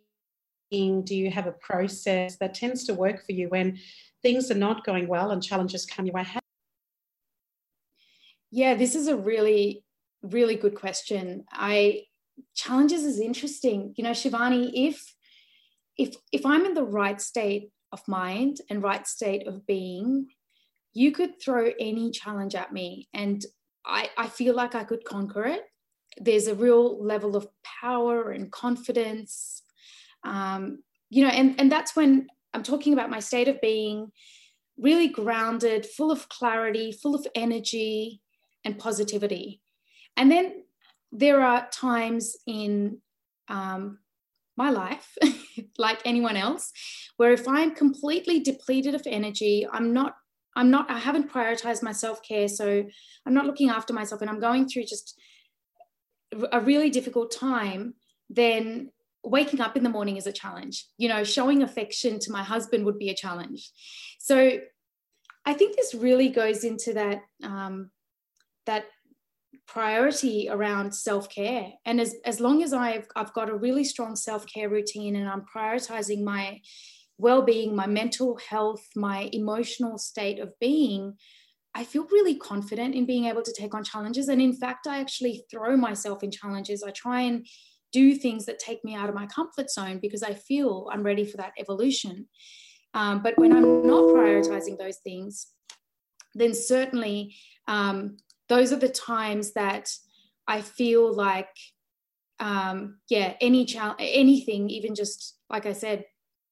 Do 0.72 1.16
you 1.16 1.32
have 1.32 1.48
a 1.48 1.54
process 1.54 2.36
that 2.38 2.54
tends 2.54 2.84
to 2.86 2.94
work 2.94 3.26
for 3.26 3.32
you 3.32 3.48
when 3.48 3.80
things 4.22 4.52
are 4.52 4.56
not 4.56 4.86
going 4.86 5.08
well 5.08 5.32
and 5.32 5.42
challenges 5.42 5.86
come 5.86 6.06
your 6.06 6.16
way? 6.16 6.26
Yeah, 8.52 8.76
this 8.76 8.96
is 8.96 9.08
a 9.08 9.16
really, 9.16 9.84
really 10.22 10.56
good 10.56 10.76
question. 10.76 11.46
I 11.52 12.04
challenges 12.56 13.04
is 13.04 13.20
interesting. 13.20 13.94
You 13.98 14.04
know, 14.04 14.12
Shivani, 14.12 14.72
if 14.74 15.16
if 15.98 16.16
if 16.32 16.46
I'm 16.46 16.66
in 16.66 16.74
the 16.74 16.84
right 16.84 17.20
state 17.22 17.72
of 17.92 18.08
mind 18.08 18.58
and 18.70 18.84
right 18.84 19.06
state 19.08 19.48
of 19.48 19.66
being, 19.66 20.28
you 20.94 21.12
could 21.12 21.42
throw 21.42 21.72
any 21.80 22.12
challenge 22.12 22.56
at 22.56 22.72
me 22.72 23.08
and 23.14 23.44
I, 23.86 24.10
I 24.18 24.28
feel 24.28 24.56
like 24.56 24.76
I 24.76 24.84
could 24.84 25.06
conquer 25.06 25.46
it. 25.46 25.64
There's 26.18 26.48
a 26.48 26.56
real 26.56 27.04
level 27.04 27.36
of 27.36 27.48
power 27.64 28.32
and 28.32 28.52
confidence. 28.52 29.64
Um, 30.24 30.84
you 31.10 31.24
know, 31.24 31.32
and, 31.32 31.60
and 31.60 31.72
that's 31.72 31.96
when 31.96 32.28
I'm 32.54 32.64
talking 32.64 32.94
about 32.94 33.10
my 33.10 33.20
state 33.20 33.48
of 33.48 33.62
being 33.62 34.12
really 34.78 35.08
grounded, 35.08 35.86
full 35.86 36.12
of 36.12 36.30
clarity, 36.30 36.92
full 36.92 37.16
of 37.16 37.26
energy, 37.36 38.22
and 38.64 38.78
positivity. 38.78 39.62
And 40.18 40.32
then 40.32 40.64
there 41.12 41.42
are 41.42 41.68
times 41.72 42.38
in 42.48 43.00
um, 43.48 44.00
my 44.58 44.70
life, 44.70 45.18
like 45.78 46.00
anyone 46.06 46.38
else, 46.38 46.72
where 47.18 47.34
if 47.34 47.48
I'm 47.48 47.76
completely 47.76 48.40
depleted 48.40 48.96
of 48.96 49.04
energy, 49.06 49.68
I'm 49.72 49.94
not, 49.94 50.16
I'm 50.56 50.70
not, 50.70 50.90
I 50.90 51.00
haven't 51.00 51.32
prioritized 51.32 51.84
my 51.84 51.92
self 51.92 52.22
care. 52.24 52.48
So 52.48 52.86
I'm 53.26 53.34
not 53.34 53.46
looking 53.46 53.70
after 53.70 53.94
myself 53.94 54.22
and 54.22 54.30
I'm 54.30 54.40
going 54.40 54.68
through 54.68 54.84
just 54.84 55.20
a 56.52 56.60
really 56.60 56.90
difficult 56.90 57.32
time, 57.32 57.96
then 58.30 58.92
waking 59.24 59.62
up 59.62 59.78
in 59.78 59.84
the 59.84 59.90
morning 59.90 60.18
is 60.18 60.28
a 60.28 60.32
challenge. 60.32 60.86
You 60.98 61.10
know, 61.10 61.24
showing 61.24 61.64
affection 61.64 62.20
to 62.20 62.32
my 62.32 62.44
husband 62.44 62.86
would 62.86 62.98
be 62.98 63.10
a 63.10 63.16
challenge. 63.16 63.70
So 64.20 64.60
I 65.46 65.54
think 65.54 65.76
this 65.76 65.94
really 65.94 66.30
goes 66.30 66.64
into 66.64 66.94
that 66.94 67.22
um, 67.44 67.92
that 68.66 68.86
priority 69.68 70.50
around 70.50 70.94
self-care. 70.94 71.68
And 71.86 72.02
as, 72.02 72.16
as 72.26 72.40
long 72.40 72.64
as 72.64 72.74
I've, 72.74 73.08
I've 73.16 73.34
got 73.34 73.50
a 73.50 73.56
really 73.56 73.84
strong 73.84 74.16
self-care 74.16 74.70
routine 74.70 75.16
and 75.16 75.30
i'm 75.30 75.46
prioritizing 75.56 76.24
my 76.24 76.60
well-being 77.18 77.76
my 77.76 77.88
mental 77.88 78.38
health 78.50 78.84
my 78.96 79.30
emotional 79.32 79.98
state 79.98 80.40
of 80.40 80.52
being 80.60 81.14
i 81.76 81.84
feel 81.84 82.08
really 82.12 82.36
confident 82.36 82.96
in 82.96 83.06
being 83.06 83.26
able 83.26 83.44
to 83.44 83.54
take 83.58 83.74
on 83.76 83.84
challenges. 83.84 84.28
And 84.28 84.42
in 84.42 84.54
fact 84.54 84.88
i 84.88 85.00
actually 85.00 85.46
throw 85.50 85.78
myself 85.78 86.24
in 86.24 86.32
challenges. 86.32 86.84
I 86.84 86.92
try 86.92 87.22
and 87.22 87.46
do 87.94 88.16
things 88.16 88.46
that 88.46 88.58
take 88.58 88.84
me 88.84 88.96
out 88.96 89.10
of 89.10 89.16
my 89.16 89.28
comfort 89.28 89.70
zone 89.70 90.00
because 90.02 90.24
i 90.24 90.34
feel 90.34 90.90
i'm 90.92 91.04
ready 91.04 91.26
for 91.26 91.38
that 91.38 91.54
evolution. 91.58 92.28
Um, 92.94 93.22
but 93.24 93.38
when 93.38 93.54
i'm 93.54 93.88
not 93.88 94.04
prioritizing 94.04 94.78
those 94.78 94.98
things 94.98 95.48
then 96.34 96.54
certainly 96.54 97.36
um, 97.68 98.18
those 98.52 98.74
are 98.74 98.80
the 98.88 98.90
times 98.90 99.54
that 99.54 99.90
I 100.46 100.60
feel 100.60 101.16
like, 101.16 101.56
um, 102.38 103.00
yeah, 103.10 103.36
any 103.40 103.64
challenge, 103.64 104.00
anything, 104.02 104.70
even 104.70 104.94
just 104.94 105.38
like 105.50 105.66
I 105.66 105.72
said, 105.72 106.04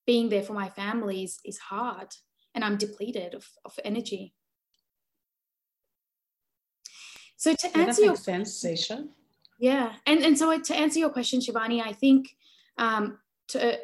being 0.08 0.30
there 0.30 0.42
for 0.42 0.54
my 0.54 0.70
family 0.70 1.26
is 1.26 1.40
is 1.44 1.58
hard, 1.58 2.08
and 2.56 2.64
I'm 2.64 2.78
depleted 2.78 3.34
of, 3.36 3.46
of 3.66 3.78
energy. 3.84 4.34
So 7.36 7.54
to 7.54 7.70
yeah, 7.76 7.82
answer 7.84 8.04
your 8.04 8.16
sense, 8.16 8.64
Sisha. 8.64 9.10
Yeah, 9.60 9.92
and 10.06 10.24
and 10.24 10.38
so 10.38 10.58
to 10.58 10.76
answer 10.76 11.00
your 11.00 11.10
question, 11.10 11.42
Shivani, 11.42 11.86
I 11.86 11.92
think 11.92 12.30
um, 12.78 13.20
to 13.50 13.78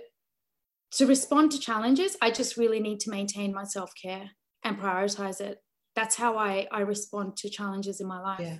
to 0.92 1.06
respond 1.06 1.52
to 1.52 1.60
challenges, 1.60 2.16
I 2.22 2.32
just 2.32 2.56
really 2.56 2.80
need 2.80 3.02
to 3.02 3.10
maintain 3.10 3.54
my 3.54 3.66
self 3.66 3.92
care 4.02 4.32
and 4.64 4.80
prioritize 4.80 5.42
it 5.42 5.60
that's 5.96 6.16
how 6.16 6.38
I, 6.38 6.68
I 6.72 6.82
respond 6.82 7.38
to 7.38 7.50
challenges 7.50 8.02
in 8.02 8.08
my 8.08 8.20
life. 8.20 8.40
Yeah. 8.42 8.58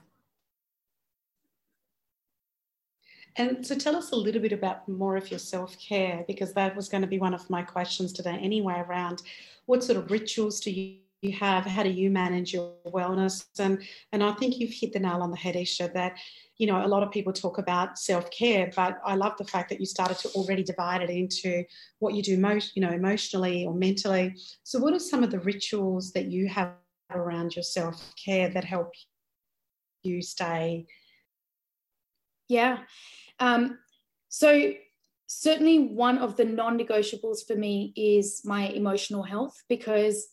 And 3.38 3.66
so 3.66 3.76
tell 3.76 3.96
us 3.98 4.12
a 4.12 4.16
little 4.16 4.42
bit 4.42 4.54
about 4.54 4.88
more 4.88 5.18
of 5.18 5.30
your 5.30 5.40
self 5.40 5.78
care, 5.78 6.24
because 6.28 6.54
that 6.54 6.76
was 6.76 6.88
going 6.88 7.02
to 7.02 7.08
be 7.08 7.20
one 7.20 7.34
of 7.34 7.50
my 7.50 7.62
questions 7.62 8.14
today 8.14 8.40
anyway 8.42 8.84
around 8.88 9.22
what 9.66 9.84
sort 9.84 9.98
of 9.98 10.10
rituals 10.10 10.60
do 10.62 10.72
you 10.72 11.32
have? 11.34 11.66
How 11.66 11.84
do 11.84 11.90
you 11.90 12.10
manage 12.10 12.54
your 12.54 12.74
wellness? 12.86 13.46
And, 13.60 13.82
and 14.14 14.24
I 14.24 14.32
think 14.34 14.60
you've 14.60 14.72
hit 14.72 14.94
the 14.94 15.00
nail 15.00 15.22
on 15.22 15.32
the 15.32 15.38
head, 15.38 15.56
Isha, 15.56 15.92
that, 15.94 16.18
you 16.58 16.68
know, 16.68 16.86
a 16.86 16.88
lot 16.88 17.04
of 17.04 17.12
people 17.12 17.34
talk 17.34 17.58
about 17.58 17.98
self 17.98 18.32
care, 18.32 18.72
but 18.74 19.00
I 19.04 19.16
love 19.16 19.34
the 19.38 19.44
fact 19.44 19.70
that 19.70 19.82
you 19.82 19.86
started 19.86 20.18
to 20.20 20.30
already 20.30 20.64
divide 20.64 21.02
it 21.02 21.10
into 21.10 21.66
what 22.00 22.14
you 22.14 22.24
do 22.24 22.38
most, 22.38 22.76
you 22.76 22.82
know, 22.82 22.92
emotionally 22.92 23.66
or 23.66 23.74
mentally. 23.74 24.36
So, 24.64 24.80
what 24.80 24.94
are 24.94 25.00
some 25.00 25.24
of 25.24 25.32
the 25.32 25.40
rituals 25.40 26.14
that 26.14 26.26
you 26.26 26.48
have 26.48 26.74
around 27.12 27.56
your 27.56 27.64
self 27.64 28.14
care 28.24 28.50
that 28.50 28.64
help 28.64 28.92
you 30.04 30.22
stay? 30.22 30.88
Yeah. 32.48 32.80
Um, 33.40 33.80
so, 34.30 34.74
certainly, 35.28 35.80
one 35.80 36.18
of 36.18 36.38
the 36.38 36.46
non 36.46 36.78
negotiables 36.78 37.46
for 37.48 37.56
me 37.56 37.94
is 37.96 38.42
my 38.46 38.68
emotional 38.68 39.24
health 39.24 39.56
because 39.68 40.28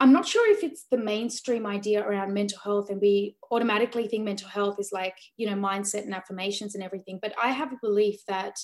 I'm 0.00 0.12
not 0.12 0.26
sure 0.26 0.50
if 0.52 0.64
it's 0.64 0.84
the 0.90 0.98
mainstream 0.98 1.66
idea 1.66 2.02
around 2.02 2.34
mental 2.34 2.58
health, 2.58 2.90
and 2.90 3.00
we 3.00 3.36
automatically 3.50 4.08
think 4.08 4.24
mental 4.24 4.48
health 4.48 4.78
is 4.78 4.90
like, 4.92 5.16
you 5.36 5.48
know, 5.48 5.56
mindset 5.56 6.02
and 6.02 6.14
affirmations 6.14 6.74
and 6.74 6.82
everything. 6.82 7.18
But 7.22 7.32
I 7.42 7.50
have 7.50 7.72
a 7.72 7.78
belief 7.80 8.20
that 8.28 8.56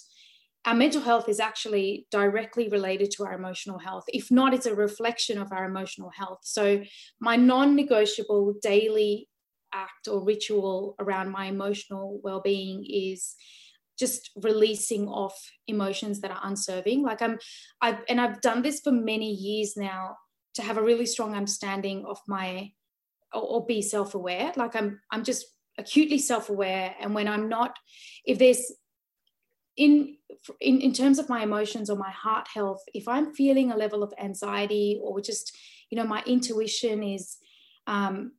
our 0.66 0.74
mental 0.74 1.00
health 1.00 1.28
is 1.28 1.40
actually 1.40 2.06
directly 2.10 2.68
related 2.68 3.10
to 3.12 3.24
our 3.24 3.32
emotional 3.32 3.78
health. 3.78 4.04
If 4.08 4.30
not, 4.30 4.52
it's 4.52 4.66
a 4.66 4.74
reflection 4.74 5.38
of 5.38 5.52
our 5.52 5.64
emotional 5.64 6.10
health. 6.10 6.40
So, 6.42 6.82
my 7.20 7.36
non 7.36 7.74
negotiable 7.74 8.54
daily 8.60 9.28
act 9.72 10.08
or 10.08 10.22
ritual 10.24 10.96
around 10.98 11.30
my 11.30 11.46
emotional 11.46 12.20
well 12.22 12.40
being 12.40 12.84
is 12.88 13.36
just 13.98 14.30
releasing 14.42 15.06
off 15.08 15.38
emotions 15.66 16.20
that 16.20 16.30
are 16.30 16.40
unserving. 16.42 17.02
Like, 17.02 17.22
I'm, 17.22 17.38
I've, 17.80 17.98
and 18.08 18.20
I've 18.20 18.40
done 18.40 18.62
this 18.62 18.80
for 18.80 18.92
many 18.92 19.30
years 19.30 19.76
now 19.76 20.16
to 20.54 20.62
have 20.62 20.78
a 20.78 20.82
really 20.82 21.06
strong 21.06 21.34
understanding 21.34 22.04
of 22.06 22.18
my, 22.26 22.72
or, 23.32 23.42
or 23.42 23.66
be 23.66 23.80
self 23.80 24.14
aware. 24.14 24.52
Like, 24.56 24.74
I'm, 24.76 25.00
I'm 25.10 25.24
just 25.24 25.46
acutely 25.78 26.18
self 26.18 26.50
aware. 26.50 26.94
And 27.00 27.14
when 27.14 27.28
I'm 27.28 27.48
not, 27.48 27.76
if 28.24 28.38
there's 28.38 28.72
in, 29.80 30.16
in 30.60 30.80
in 30.80 30.92
terms 30.92 31.18
of 31.18 31.28
my 31.28 31.42
emotions 31.42 31.88
or 31.88 31.96
my 31.96 32.10
heart 32.10 32.46
health 32.52 32.82
if 32.94 33.08
i'm 33.08 33.32
feeling 33.34 33.72
a 33.72 33.76
level 33.76 34.02
of 34.02 34.12
anxiety 34.18 35.00
or 35.02 35.20
just 35.20 35.56
you 35.90 35.96
know 35.96 36.04
my 36.04 36.22
intuition 36.26 37.02
is 37.02 37.38
um, 37.86 38.32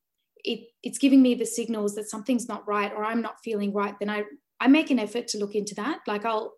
it, 0.44 0.60
it's 0.84 0.98
giving 0.98 1.22
me 1.22 1.36
the 1.36 1.46
signals 1.46 1.96
that 1.96 2.10
something's 2.10 2.48
not 2.48 2.68
right 2.68 2.92
or 2.94 3.04
i'm 3.04 3.22
not 3.22 3.44
feeling 3.44 3.74
right 3.74 3.96
then 4.00 4.10
i 4.10 4.24
i 4.60 4.68
make 4.68 4.92
an 4.92 5.00
effort 5.00 5.28
to 5.28 5.40
look 5.40 5.56
into 5.56 5.76
that. 5.76 6.00
Like 6.08 6.26
i'll 6.26 6.54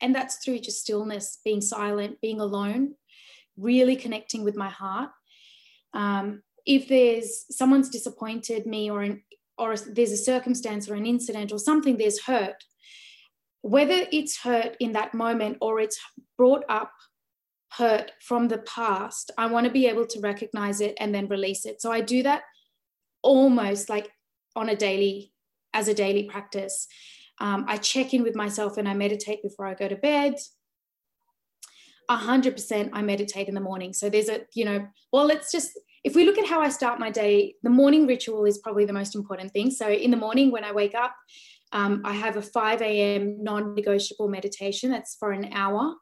and 0.00 0.14
that's 0.14 0.36
through 0.36 0.60
just 0.60 0.80
stillness 0.80 1.38
being 1.44 1.60
silent 1.60 2.20
being 2.20 2.40
alone 2.40 2.94
really 3.56 3.96
connecting 3.96 4.44
with 4.44 4.56
my 4.56 4.68
heart. 4.68 5.10
Um, 5.94 6.42
if 6.64 6.88
there's 6.88 7.44
someone's 7.50 7.90
disappointed 7.90 8.66
me 8.66 8.90
or 8.90 9.02
an 9.02 9.22
or 9.58 9.76
there's 9.76 10.12
a 10.12 10.16
circumstance 10.16 10.88
or 10.88 10.94
an 10.94 11.06
incident 11.06 11.52
or 11.52 11.58
something 11.58 11.96
there's 11.96 12.22
hurt 12.22 12.64
whether 13.62 14.06
it's 14.12 14.38
hurt 14.38 14.76
in 14.80 14.92
that 14.92 15.14
moment 15.14 15.58
or 15.60 15.80
it's 15.80 15.98
brought 16.36 16.64
up 16.68 16.92
hurt 17.70 18.12
from 18.20 18.48
the 18.48 18.58
past, 18.58 19.30
I 19.38 19.46
want 19.46 19.66
to 19.66 19.72
be 19.72 19.86
able 19.86 20.06
to 20.06 20.20
recognize 20.20 20.80
it 20.80 20.94
and 21.00 21.14
then 21.14 21.28
release 21.28 21.64
it. 21.64 21.80
So 21.80 21.90
I 21.90 22.00
do 22.00 22.22
that 22.24 22.42
almost 23.22 23.88
like 23.88 24.10
on 24.54 24.68
a 24.68 24.76
daily, 24.76 25.32
as 25.72 25.88
a 25.88 25.94
daily 25.94 26.24
practice. 26.24 26.86
Um, 27.40 27.64
I 27.66 27.78
check 27.78 28.12
in 28.12 28.22
with 28.22 28.34
myself 28.34 28.76
and 28.76 28.88
I 28.88 28.94
meditate 28.94 29.42
before 29.42 29.66
I 29.66 29.74
go 29.74 29.88
to 29.88 29.96
bed. 29.96 30.34
100% 32.10 32.90
I 32.92 33.00
meditate 33.00 33.48
in 33.48 33.54
the 33.54 33.60
morning. 33.60 33.94
So 33.94 34.10
there's 34.10 34.28
a, 34.28 34.40
you 34.54 34.64
know, 34.64 34.86
well, 35.12 35.24
let's 35.24 35.50
just, 35.50 35.70
if 36.04 36.14
we 36.14 36.24
look 36.24 36.36
at 36.36 36.46
how 36.46 36.60
I 36.60 36.68
start 36.68 37.00
my 37.00 37.10
day, 37.10 37.54
the 37.62 37.70
morning 37.70 38.06
ritual 38.06 38.44
is 38.44 38.58
probably 38.58 38.84
the 38.84 38.92
most 38.92 39.14
important 39.14 39.52
thing. 39.52 39.70
So 39.70 39.88
in 39.88 40.10
the 40.10 40.16
morning 40.16 40.50
when 40.50 40.64
I 40.64 40.72
wake 40.72 40.94
up, 40.94 41.14
um, 41.72 42.02
I 42.04 42.12
have 42.12 42.36
a 42.36 42.42
5 42.42 42.82
a.m. 42.82 43.42
non 43.42 43.74
negotiable 43.74 44.28
meditation 44.28 44.90
that's 44.90 45.16
for 45.16 45.32
an 45.32 45.52
hour. 45.52 45.94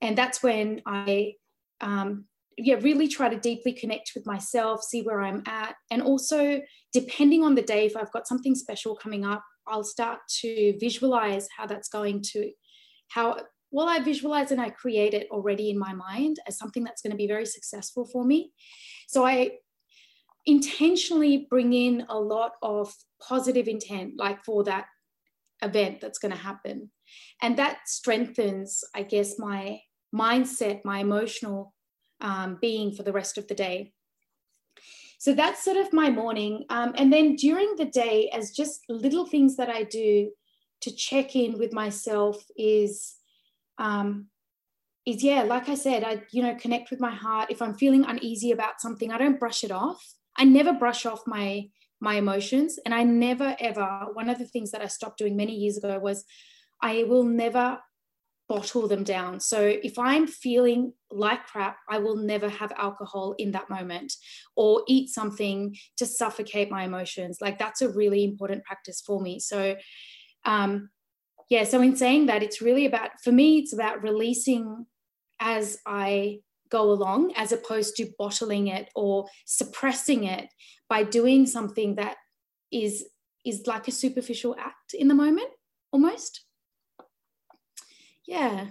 And 0.00 0.16
that's 0.16 0.42
when 0.42 0.80
I, 0.86 1.34
um, 1.80 2.26
yeah, 2.56 2.76
really 2.80 3.08
try 3.08 3.28
to 3.28 3.38
deeply 3.38 3.72
connect 3.72 4.12
with 4.14 4.26
myself, 4.26 4.82
see 4.82 5.02
where 5.02 5.20
I'm 5.20 5.42
at. 5.46 5.74
And 5.90 6.02
also, 6.02 6.60
depending 6.92 7.42
on 7.42 7.56
the 7.56 7.62
day, 7.62 7.86
if 7.86 7.96
I've 7.96 8.12
got 8.12 8.28
something 8.28 8.54
special 8.54 8.94
coming 8.94 9.24
up, 9.24 9.44
I'll 9.66 9.84
start 9.84 10.20
to 10.40 10.74
visualize 10.78 11.48
how 11.56 11.66
that's 11.66 11.88
going 11.88 12.22
to, 12.32 12.50
how, 13.08 13.40
well, 13.70 13.88
I 13.88 13.98
visualize 13.98 14.50
and 14.52 14.60
I 14.60 14.70
create 14.70 15.14
it 15.14 15.28
already 15.30 15.70
in 15.70 15.78
my 15.78 15.92
mind 15.92 16.38
as 16.46 16.58
something 16.58 16.84
that's 16.84 17.02
going 17.02 17.10
to 17.10 17.16
be 17.16 17.26
very 17.26 17.46
successful 17.46 18.06
for 18.06 18.24
me. 18.24 18.52
So 19.08 19.26
I 19.26 19.58
intentionally 20.46 21.46
bring 21.50 21.74
in 21.74 22.06
a 22.08 22.18
lot 22.18 22.52
of 22.62 22.94
positive 23.20 23.68
intent, 23.68 24.14
like 24.16 24.44
for 24.44 24.64
that 24.64 24.86
event 25.62 26.00
that's 26.00 26.18
going 26.18 26.32
to 26.32 26.38
happen. 26.38 26.90
And 27.42 27.56
that 27.58 27.78
strengthens, 27.86 28.84
I 28.94 29.02
guess, 29.02 29.38
my 29.38 29.80
mindset, 30.14 30.84
my 30.84 30.98
emotional 31.00 31.74
um, 32.20 32.58
being 32.60 32.92
for 32.92 33.02
the 33.02 33.12
rest 33.12 33.38
of 33.38 33.46
the 33.48 33.54
day. 33.54 33.92
So 35.18 35.34
that's 35.34 35.64
sort 35.64 35.76
of 35.76 35.92
my 35.92 36.10
morning. 36.10 36.64
Um, 36.70 36.92
and 36.96 37.12
then 37.12 37.34
during 37.34 37.74
the 37.76 37.86
day, 37.86 38.30
as 38.32 38.52
just 38.52 38.82
little 38.88 39.26
things 39.26 39.56
that 39.56 39.68
I 39.68 39.82
do 39.82 40.30
to 40.82 40.94
check 40.94 41.34
in 41.34 41.58
with 41.58 41.72
myself 41.72 42.44
is, 42.56 43.16
um, 43.78 44.26
is 45.04 45.24
yeah, 45.24 45.42
like 45.42 45.68
I 45.68 45.74
said, 45.74 46.04
I 46.04 46.22
you 46.30 46.42
know 46.42 46.54
connect 46.54 46.90
with 46.90 47.00
my 47.00 47.10
heart. 47.10 47.50
If 47.50 47.60
I'm 47.60 47.74
feeling 47.74 48.04
uneasy 48.04 48.52
about 48.52 48.80
something, 48.80 49.10
I 49.10 49.18
don't 49.18 49.40
brush 49.40 49.64
it 49.64 49.72
off. 49.72 50.00
I 50.36 50.44
never 50.44 50.72
brush 50.72 51.04
off 51.04 51.22
my 51.26 51.68
my 52.00 52.14
emotions, 52.14 52.78
and 52.84 52.94
I 52.94 53.02
never 53.02 53.56
ever. 53.60 54.06
One 54.12 54.28
of 54.28 54.38
the 54.38 54.46
things 54.46 54.70
that 54.70 54.82
I 54.82 54.86
stopped 54.86 55.18
doing 55.18 55.36
many 55.36 55.54
years 55.54 55.76
ago 55.76 55.98
was 55.98 56.24
I 56.80 57.04
will 57.04 57.24
never 57.24 57.78
bottle 58.48 58.88
them 58.88 59.04
down. 59.04 59.40
So 59.40 59.60
if 59.60 59.98
I'm 59.98 60.26
feeling 60.26 60.94
like 61.10 61.46
crap, 61.46 61.76
I 61.88 61.98
will 61.98 62.16
never 62.16 62.48
have 62.48 62.72
alcohol 62.76 63.34
in 63.38 63.50
that 63.52 63.68
moment 63.68 64.14
or 64.56 64.82
eat 64.88 65.10
something 65.10 65.76
to 65.98 66.06
suffocate 66.06 66.70
my 66.70 66.84
emotions. 66.84 67.38
Like 67.42 67.58
that's 67.58 67.82
a 67.82 67.90
really 67.90 68.24
important 68.24 68.64
practice 68.64 69.02
for 69.04 69.20
me. 69.20 69.38
So, 69.38 69.76
um, 70.46 70.88
yeah, 71.50 71.64
so 71.64 71.82
in 71.82 71.96
saying 71.96 72.26
that, 72.26 72.42
it's 72.42 72.62
really 72.62 72.86
about, 72.86 73.10
for 73.22 73.32
me, 73.32 73.58
it's 73.58 73.74
about 73.74 74.02
releasing 74.02 74.86
as 75.40 75.78
I 75.86 76.40
go 76.70 76.90
along 76.90 77.32
as 77.36 77.52
opposed 77.52 77.96
to 77.96 78.10
bottling 78.18 78.68
it 78.68 78.88
or 78.94 79.26
suppressing 79.46 80.24
it 80.24 80.48
by 80.88 81.02
doing 81.02 81.46
something 81.46 81.94
that 81.96 82.16
is 82.70 83.06
is 83.44 83.66
like 83.66 83.88
a 83.88 83.92
superficial 83.92 84.54
act 84.58 84.94
in 84.94 85.08
the 85.08 85.14
moment 85.14 85.48
almost. 85.92 86.44
Yeah. 88.26 88.66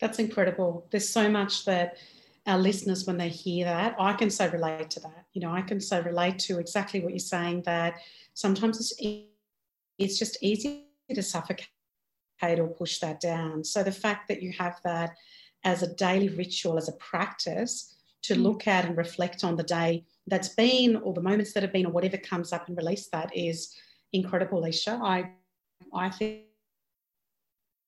That's 0.00 0.18
incredible. 0.18 0.86
There's 0.90 1.08
so 1.08 1.28
much 1.28 1.64
that 1.66 1.96
our 2.46 2.58
listeners 2.58 3.06
when 3.06 3.16
they 3.16 3.28
hear 3.28 3.64
that 3.66 3.94
i 3.98 4.12
can 4.12 4.30
so 4.30 4.48
relate 4.48 4.90
to 4.90 5.00
that. 5.00 5.26
You 5.32 5.42
know 5.42 5.52
i 5.52 5.62
can 5.62 5.80
so 5.80 6.00
relate 6.00 6.38
to 6.40 6.58
exactly 6.58 7.00
what 7.00 7.12
you're 7.12 7.18
saying 7.18 7.62
that 7.62 7.94
sometimes 8.34 8.78
it's, 8.98 9.28
it's 9.98 10.18
just 10.18 10.38
easy 10.42 10.86
to 11.12 11.22
suffocate 11.22 11.68
or 12.42 12.68
push 12.68 12.98
that 12.98 13.20
down. 13.20 13.64
So 13.64 13.82
the 13.82 13.92
fact 13.92 14.28
that 14.28 14.42
you 14.42 14.52
have 14.58 14.80
that 14.84 15.14
as 15.64 15.82
a 15.82 15.94
daily 15.94 16.28
ritual 16.28 16.76
as 16.76 16.88
a 16.88 16.92
practice 16.92 17.96
to 18.22 18.34
mm. 18.34 18.42
look 18.42 18.66
at 18.66 18.84
and 18.84 18.96
reflect 18.96 19.44
on 19.44 19.56
the 19.56 19.62
day 19.62 20.04
that's 20.26 20.50
been 20.50 20.96
or 20.96 21.14
the 21.14 21.22
moments 21.22 21.52
that 21.52 21.62
have 21.62 21.72
been 21.72 21.86
or 21.86 21.92
whatever 21.92 22.16
comes 22.16 22.52
up 22.52 22.68
and 22.68 22.76
release 22.76 23.08
that 23.08 23.36
is 23.36 23.74
incredible 24.12 24.64
Isha 24.64 25.00
i 25.02 25.30
i 25.92 26.08
think 26.08 26.42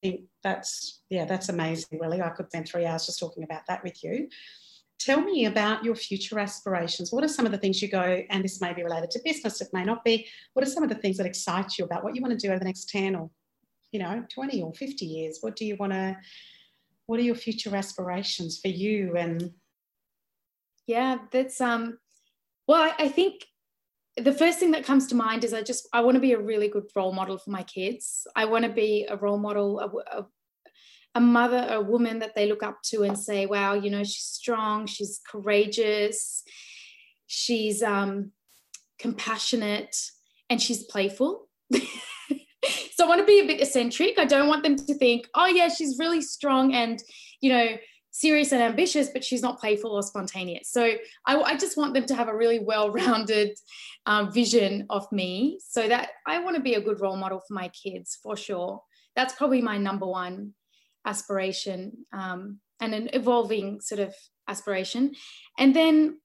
think 0.04 0.20
that's 0.42 1.00
yeah 1.08 1.24
that's 1.24 1.48
amazing 1.48 1.98
really. 1.98 2.20
I 2.20 2.28
could 2.30 2.48
spend 2.48 2.68
three 2.68 2.84
hours 2.84 3.06
just 3.06 3.18
talking 3.18 3.42
about 3.42 3.62
that 3.68 3.82
with 3.82 4.04
you. 4.04 4.28
Tell 5.00 5.20
me 5.20 5.46
about 5.46 5.84
your 5.84 5.96
future 5.96 6.38
aspirations. 6.38 7.12
What 7.12 7.24
are 7.24 7.28
some 7.36 7.46
of 7.46 7.52
the 7.52 7.58
things 7.58 7.82
you 7.82 7.88
go 7.88 8.22
and 8.30 8.44
this 8.44 8.60
may 8.60 8.72
be 8.72 8.84
related 8.84 9.10
to 9.12 9.20
business 9.24 9.60
it 9.60 9.68
may 9.72 9.84
not 9.84 10.04
be. 10.04 10.26
What 10.52 10.66
are 10.66 10.70
some 10.70 10.82
of 10.82 10.90
the 10.90 10.94
things 10.94 11.16
that 11.16 11.26
excite 11.26 11.78
you 11.78 11.84
about 11.84 12.04
what 12.04 12.14
you 12.14 12.22
want 12.22 12.38
to 12.38 12.46
do 12.46 12.50
over 12.50 12.58
the 12.58 12.64
next 12.66 12.88
10 12.90 13.16
or 13.16 13.30
you 13.94 14.00
know 14.00 14.24
20 14.28 14.60
or 14.60 14.74
50 14.74 15.06
years 15.06 15.38
what 15.40 15.54
do 15.54 15.64
you 15.64 15.76
want 15.76 15.92
to 15.92 16.16
what 17.06 17.20
are 17.20 17.22
your 17.22 17.36
future 17.36 17.74
aspirations 17.76 18.58
for 18.58 18.68
you 18.68 19.16
and 19.16 19.52
yeah 20.88 21.18
that's 21.30 21.60
um 21.60 21.96
well 22.66 22.92
I, 22.98 23.08
think 23.08 23.44
the 24.16 24.32
first 24.32 24.58
thing 24.58 24.72
that 24.72 24.84
comes 24.84 25.06
to 25.08 25.14
mind 25.14 25.44
is 25.44 25.54
I 25.54 25.62
just 25.62 25.88
I 25.92 26.00
want 26.00 26.16
to 26.16 26.20
be 26.20 26.32
a 26.32 26.40
really 26.40 26.68
good 26.68 26.88
role 26.96 27.12
model 27.12 27.36
for 27.36 27.50
my 27.50 27.62
kids. 27.62 28.26
I 28.34 28.46
want 28.46 28.64
to 28.64 28.70
be 28.70 29.06
a 29.08 29.16
role 29.16 29.38
model, 29.38 29.80
a, 29.80 30.18
a, 30.18 30.26
a, 31.14 31.20
mother, 31.20 31.66
a 31.68 31.80
woman 31.80 32.20
that 32.20 32.34
they 32.34 32.46
look 32.46 32.62
up 32.62 32.78
to 32.84 33.02
and 33.02 33.18
say, 33.18 33.44
"Wow, 33.44 33.74
you 33.74 33.90
know, 33.90 34.02
she's 34.02 34.24
strong, 34.24 34.86
she's 34.86 35.20
courageous, 35.30 36.42
she's 37.26 37.82
um, 37.82 38.32
compassionate, 38.98 39.94
and 40.48 40.62
she's 40.62 40.84
playful." 40.84 41.48
so 42.94 43.04
I 43.04 43.08
want 43.08 43.20
to 43.20 43.26
be 43.26 43.40
a 43.40 43.46
bit 43.46 43.60
eccentric. 43.60 44.18
I 44.18 44.24
don't 44.24 44.48
want 44.48 44.62
them 44.62 44.76
to 44.76 44.94
think, 44.94 45.28
"Oh 45.34 45.46
yeah, 45.46 45.68
she's 45.68 45.98
really 45.98 46.22
strong 46.22 46.74
and 46.74 47.02
you 47.40 47.52
know." 47.52 47.76
serious 48.16 48.52
and 48.52 48.62
ambitious, 48.62 49.08
but 49.12 49.24
she's 49.24 49.42
not 49.42 49.58
playful 49.58 49.90
or 49.90 50.00
spontaneous. 50.00 50.70
So 50.70 50.92
I, 51.26 51.36
I 51.36 51.56
just 51.56 51.76
want 51.76 51.94
them 51.94 52.06
to 52.06 52.14
have 52.14 52.28
a 52.28 52.36
really 52.36 52.60
well-rounded 52.60 53.58
um, 54.06 54.30
vision 54.30 54.86
of 54.88 55.10
me, 55.10 55.58
so 55.60 55.88
that 55.88 56.10
I 56.24 56.38
want 56.38 56.54
to 56.54 56.62
be 56.62 56.74
a 56.74 56.80
good 56.80 57.00
role 57.00 57.16
model 57.16 57.40
for 57.40 57.54
my 57.54 57.70
kids 57.70 58.16
for 58.22 58.36
sure. 58.36 58.80
That's 59.16 59.34
probably 59.34 59.62
my 59.62 59.78
number 59.78 60.06
one 60.06 60.54
aspiration 61.04 62.06
um, 62.12 62.60
and 62.80 62.94
an 62.94 63.10
evolving 63.12 63.80
sort 63.80 64.00
of 64.00 64.14
aspiration. 64.46 65.14
And 65.58 65.74
then 65.74 66.20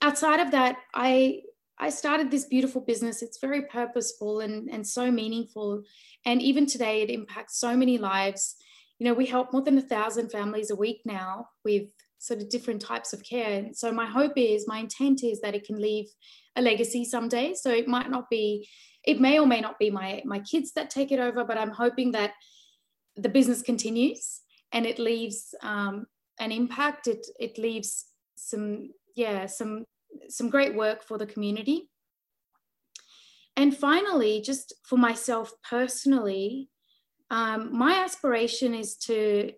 outside 0.00 0.40
of 0.40 0.52
that, 0.52 0.78
I 0.94 1.42
I 1.78 1.90
started 1.90 2.30
this 2.30 2.46
beautiful 2.46 2.80
business. 2.80 3.22
It's 3.22 3.38
very 3.38 3.62
purposeful 3.62 4.40
and, 4.40 4.68
and 4.70 4.86
so 4.86 5.10
meaningful. 5.10 5.82
And 6.24 6.40
even 6.40 6.66
today, 6.66 7.02
it 7.02 7.10
impacts 7.10 7.58
so 7.58 7.76
many 7.76 7.98
lives 7.98 8.56
you 8.98 9.04
know, 9.04 9.14
we 9.14 9.26
help 9.26 9.52
more 9.52 9.62
than 9.62 9.78
a 9.78 9.82
thousand 9.82 10.30
families 10.30 10.70
a 10.70 10.76
week 10.76 11.02
now 11.04 11.48
with 11.64 11.84
sort 12.18 12.40
of 12.40 12.48
different 12.48 12.80
types 12.80 13.12
of 13.12 13.22
care. 13.22 13.58
And 13.58 13.76
so 13.76 13.92
my 13.92 14.06
hope 14.06 14.32
is, 14.36 14.66
my 14.66 14.78
intent 14.78 15.22
is 15.22 15.40
that 15.42 15.54
it 15.54 15.64
can 15.64 15.80
leave 15.80 16.06
a 16.56 16.62
legacy 16.62 17.04
someday. 17.04 17.54
So 17.54 17.70
it 17.70 17.88
might 17.88 18.10
not 18.10 18.30
be, 18.30 18.68
it 19.04 19.20
may 19.20 19.38
or 19.38 19.46
may 19.46 19.60
not 19.60 19.78
be 19.78 19.90
my 19.90 20.22
my 20.24 20.40
kids 20.40 20.72
that 20.72 20.90
take 20.90 21.12
it 21.12 21.20
over, 21.20 21.44
but 21.44 21.58
I'm 21.58 21.70
hoping 21.70 22.12
that 22.12 22.32
the 23.16 23.28
business 23.28 23.62
continues 23.62 24.40
and 24.72 24.86
it 24.86 24.98
leaves 24.98 25.54
um, 25.62 26.06
an 26.40 26.50
impact. 26.50 27.06
It 27.06 27.26
it 27.38 27.58
leaves 27.58 28.06
some 28.36 28.88
yeah 29.14 29.46
some 29.46 29.84
some 30.28 30.50
great 30.50 30.74
work 30.74 31.02
for 31.02 31.18
the 31.18 31.26
community. 31.26 31.88
And 33.56 33.76
finally, 33.76 34.42
just 34.42 34.74
for 34.84 34.98
myself 34.98 35.52
personally, 35.68 36.68
um, 37.30 37.76
my 37.76 38.04
aspiration 38.04 38.74
is 38.74 38.96
to 38.98 39.52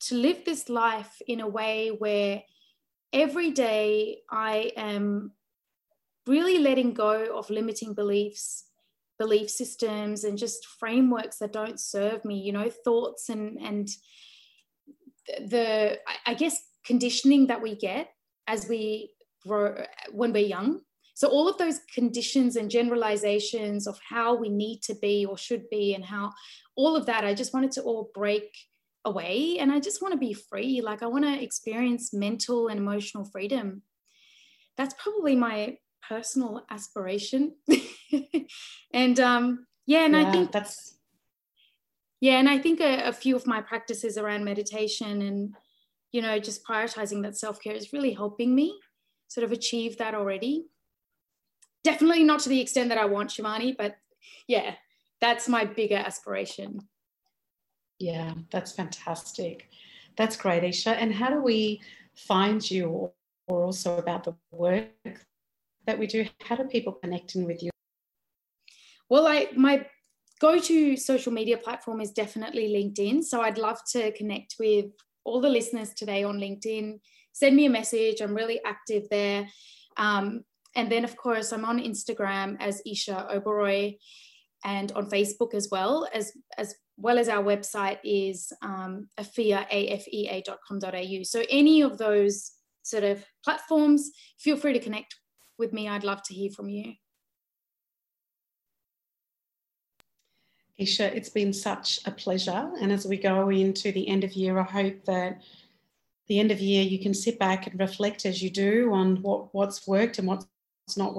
to 0.00 0.14
live 0.14 0.44
this 0.44 0.68
life 0.68 1.20
in 1.26 1.40
a 1.40 1.48
way 1.48 1.88
where 1.88 2.42
every 3.12 3.50
day 3.50 4.18
I 4.30 4.70
am 4.76 5.32
really 6.26 6.58
letting 6.58 6.94
go 6.94 7.36
of 7.36 7.50
limiting 7.50 7.94
beliefs, 7.94 8.64
belief 9.18 9.50
systems, 9.50 10.22
and 10.24 10.38
just 10.38 10.66
frameworks 10.66 11.38
that 11.38 11.52
don't 11.52 11.80
serve 11.80 12.24
me. 12.24 12.38
You 12.40 12.52
know, 12.52 12.70
thoughts 12.84 13.28
and 13.28 13.58
and 13.60 13.88
the 15.38 15.98
I 16.26 16.34
guess 16.34 16.60
conditioning 16.84 17.46
that 17.46 17.62
we 17.62 17.76
get 17.76 18.10
as 18.46 18.68
we 18.68 19.10
grow 19.48 19.84
when 20.12 20.32
we're 20.32 20.46
young 20.46 20.80
so, 21.18 21.26
all 21.26 21.48
of 21.48 21.58
those 21.58 21.80
conditions 21.92 22.54
and 22.54 22.70
generalizations 22.70 23.88
of 23.88 23.98
how 24.08 24.36
we 24.36 24.48
need 24.48 24.82
to 24.82 24.94
be 24.94 25.26
or 25.26 25.36
should 25.36 25.68
be, 25.68 25.92
and 25.96 26.04
how 26.04 26.30
all 26.76 26.94
of 26.94 27.06
that, 27.06 27.24
I 27.24 27.34
just 27.34 27.52
wanted 27.52 27.72
to 27.72 27.82
all 27.82 28.12
break 28.14 28.56
away. 29.04 29.58
And 29.58 29.72
I 29.72 29.80
just 29.80 30.00
want 30.00 30.12
to 30.12 30.18
be 30.18 30.32
free. 30.32 30.80
Like, 30.80 31.02
I 31.02 31.06
want 31.06 31.24
to 31.24 31.42
experience 31.42 32.14
mental 32.14 32.68
and 32.68 32.78
emotional 32.78 33.24
freedom. 33.24 33.82
That's 34.76 34.94
probably 34.94 35.34
my 35.34 35.78
personal 36.08 36.64
aspiration. 36.70 37.56
and 38.94 39.18
um, 39.18 39.66
yeah, 39.86 40.04
and 40.04 40.14
yeah, 40.14 40.28
I 40.28 40.30
think 40.30 40.52
that's. 40.52 41.00
Yeah, 42.20 42.38
and 42.38 42.48
I 42.48 42.58
think 42.58 42.78
a, 42.78 43.08
a 43.08 43.12
few 43.12 43.34
of 43.34 43.44
my 43.44 43.60
practices 43.60 44.18
around 44.18 44.44
meditation 44.44 45.20
and, 45.22 45.56
you 46.12 46.22
know, 46.22 46.38
just 46.38 46.64
prioritizing 46.64 47.24
that 47.24 47.36
self 47.36 47.60
care 47.60 47.74
is 47.74 47.92
really 47.92 48.12
helping 48.12 48.54
me 48.54 48.78
sort 49.28 49.44
of 49.44 49.52
achieved 49.52 49.98
that 49.98 50.14
already. 50.14 50.66
Definitely 51.84 52.24
not 52.24 52.40
to 52.40 52.48
the 52.48 52.60
extent 52.60 52.88
that 52.88 52.98
I 52.98 53.04
want, 53.04 53.30
Shivani, 53.30 53.76
but 53.76 53.96
yeah, 54.46 54.74
that's 55.20 55.48
my 55.48 55.64
bigger 55.64 55.96
aspiration. 55.96 56.80
Yeah, 57.98 58.34
that's 58.50 58.72
fantastic. 58.72 59.68
That's 60.16 60.36
great, 60.36 60.64
Isha. 60.64 60.90
And 60.90 61.14
how 61.14 61.30
do 61.30 61.40
we 61.40 61.80
find 62.14 62.68
you 62.68 62.88
or, 62.88 63.12
or 63.46 63.64
also 63.64 63.98
about 63.98 64.24
the 64.24 64.34
work 64.50 64.88
that 65.86 65.98
we 65.98 66.06
do? 66.06 66.26
How 66.40 66.56
do 66.56 66.64
people 66.64 66.92
connect 66.92 67.34
in 67.34 67.44
with 67.44 67.62
you? 67.62 67.70
Well, 69.08 69.26
I 69.26 69.48
my 69.56 69.86
go-to 70.40 70.96
social 70.96 71.32
media 71.32 71.58
platform 71.58 72.00
is 72.00 72.12
definitely 72.12 72.68
LinkedIn. 72.68 73.24
So 73.24 73.40
I'd 73.40 73.58
love 73.58 73.80
to 73.92 74.12
connect 74.12 74.56
with 74.58 74.86
all 75.24 75.40
the 75.40 75.48
listeners 75.48 75.92
today 75.94 76.22
on 76.24 76.38
LinkedIn. 76.38 77.00
Send 77.32 77.56
me 77.56 77.66
a 77.66 77.70
message. 77.70 78.20
I'm 78.20 78.34
really 78.34 78.60
active 78.64 79.08
there. 79.10 79.48
Um, 79.96 80.44
and 80.74 80.90
then, 80.90 81.04
of 81.04 81.16
course, 81.16 81.52
I'm 81.52 81.64
on 81.64 81.78
Instagram 81.78 82.56
as 82.60 82.82
Isha 82.86 83.28
Oberoi 83.34 83.98
and 84.64 84.92
on 84.92 85.08
Facebook 85.08 85.54
as 85.54 85.68
well, 85.70 86.08
as, 86.12 86.32
as 86.56 86.74
well 86.96 87.18
as 87.18 87.28
our 87.28 87.42
website 87.42 87.98
is 88.04 88.52
um, 88.62 89.08
afea, 89.18 89.66
afea.com.au. 89.70 91.22
So 91.22 91.44
any 91.48 91.82
of 91.82 91.98
those 91.98 92.52
sort 92.82 93.04
of 93.04 93.24
platforms, 93.44 94.10
feel 94.38 94.56
free 94.56 94.72
to 94.72 94.80
connect 94.80 95.16
with 95.58 95.72
me. 95.72 95.88
I'd 95.88 96.04
love 96.04 96.22
to 96.24 96.34
hear 96.34 96.50
from 96.50 96.68
you. 96.68 96.94
Isha, 100.78 101.14
it's 101.16 101.28
been 101.28 101.52
such 101.52 101.98
a 102.06 102.10
pleasure. 102.12 102.70
And 102.80 102.92
as 102.92 103.04
we 103.04 103.16
go 103.16 103.48
into 103.50 103.90
the 103.90 104.08
end 104.08 104.22
of 104.22 104.32
year, 104.34 104.58
I 104.58 104.62
hope 104.62 105.04
that 105.06 105.42
the 106.28 106.38
end 106.38 106.50
of 106.50 106.60
year 106.60 106.82
you 106.82 107.00
can 107.00 107.14
sit 107.14 107.38
back 107.38 107.66
and 107.66 107.80
reflect 107.80 108.26
as 108.26 108.42
you 108.42 108.50
do 108.50 108.92
on 108.92 109.16
what, 109.22 109.54
what's 109.54 109.86
worked 109.86 110.18
and 110.18 110.28
what's 110.28 110.46
not 110.96 111.14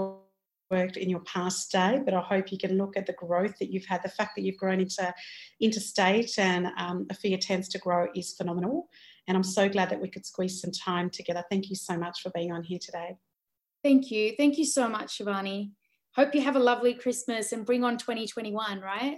worked 0.69 0.97
in 0.97 1.09
your 1.09 1.21
past 1.21 1.71
day. 1.71 1.99
But 2.03 2.13
I 2.13 2.21
hope 2.21 2.51
you 2.51 2.57
can 2.57 2.77
look 2.77 2.95
at 2.95 3.05
the 3.05 3.13
growth 3.13 3.57
that 3.59 3.71
you've 3.71 3.85
had. 3.85 4.03
The 4.03 4.09
fact 4.09 4.35
that 4.35 4.43
you've 4.43 4.57
grown 4.57 4.79
into 4.79 5.13
interstate 5.59 6.37
and 6.37 6.67
um, 6.77 7.07
AFEA 7.11 7.39
tends 7.39 7.67
to 7.69 7.79
grow 7.79 8.07
is 8.15 8.33
phenomenal. 8.33 8.87
And 9.27 9.35
I'm 9.35 9.43
so 9.43 9.67
glad 9.67 9.89
that 9.89 10.01
we 10.01 10.09
could 10.09 10.25
squeeze 10.25 10.61
some 10.61 10.71
time 10.71 11.09
together. 11.09 11.43
Thank 11.49 11.69
you 11.69 11.75
so 11.75 11.97
much 11.97 12.21
for 12.21 12.31
being 12.33 12.51
on 12.51 12.63
here 12.63 12.79
today. 12.81 13.15
Thank 13.83 14.11
you. 14.11 14.33
Thank 14.37 14.57
you 14.57 14.65
so 14.65 14.89
much, 14.89 15.17
Shivani. 15.17 15.71
Hope 16.15 16.35
you 16.35 16.41
have 16.41 16.55
a 16.55 16.59
lovely 16.59 16.93
Christmas 16.93 17.51
and 17.51 17.65
bring 17.65 17.83
on 17.83 17.97
2021, 17.97 18.81
right? 18.81 19.17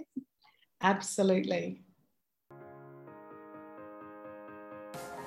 Absolutely. 0.82 1.82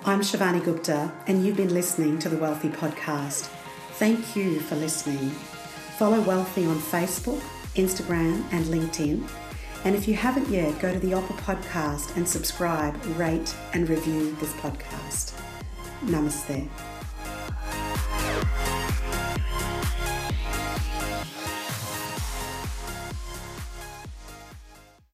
I'm 0.08 0.22
Shivani 0.22 0.64
Gupta, 0.64 1.12
and 1.26 1.44
you've 1.44 1.58
been 1.58 1.74
listening 1.74 2.20
to 2.20 2.30
the 2.30 2.38
Wealthy 2.38 2.70
Podcast. 2.70 3.48
Thank 3.94 4.36
you 4.36 4.60
for 4.60 4.76
listening. 4.76 5.32
Follow 5.98 6.22
Wealthy 6.22 6.68
on 6.68 6.78
Facebook, 6.78 7.42
Instagram, 7.74 8.44
and 8.52 8.66
LinkedIn. 8.66 9.28
And 9.84 9.96
if 9.96 10.08
you 10.08 10.14
haven't 10.14 10.48
yet, 10.48 10.78
go 10.80 10.94
to 10.94 11.00
the 11.00 11.16
Apple 11.16 11.36
Podcast 11.38 12.16
and 12.18 12.30
subscribe, 12.30 13.04
rate, 13.18 13.56
and 13.74 13.90
review 13.90 14.36
this 14.36 14.54
podcast. 14.54 15.34
Namaste. 16.04 16.70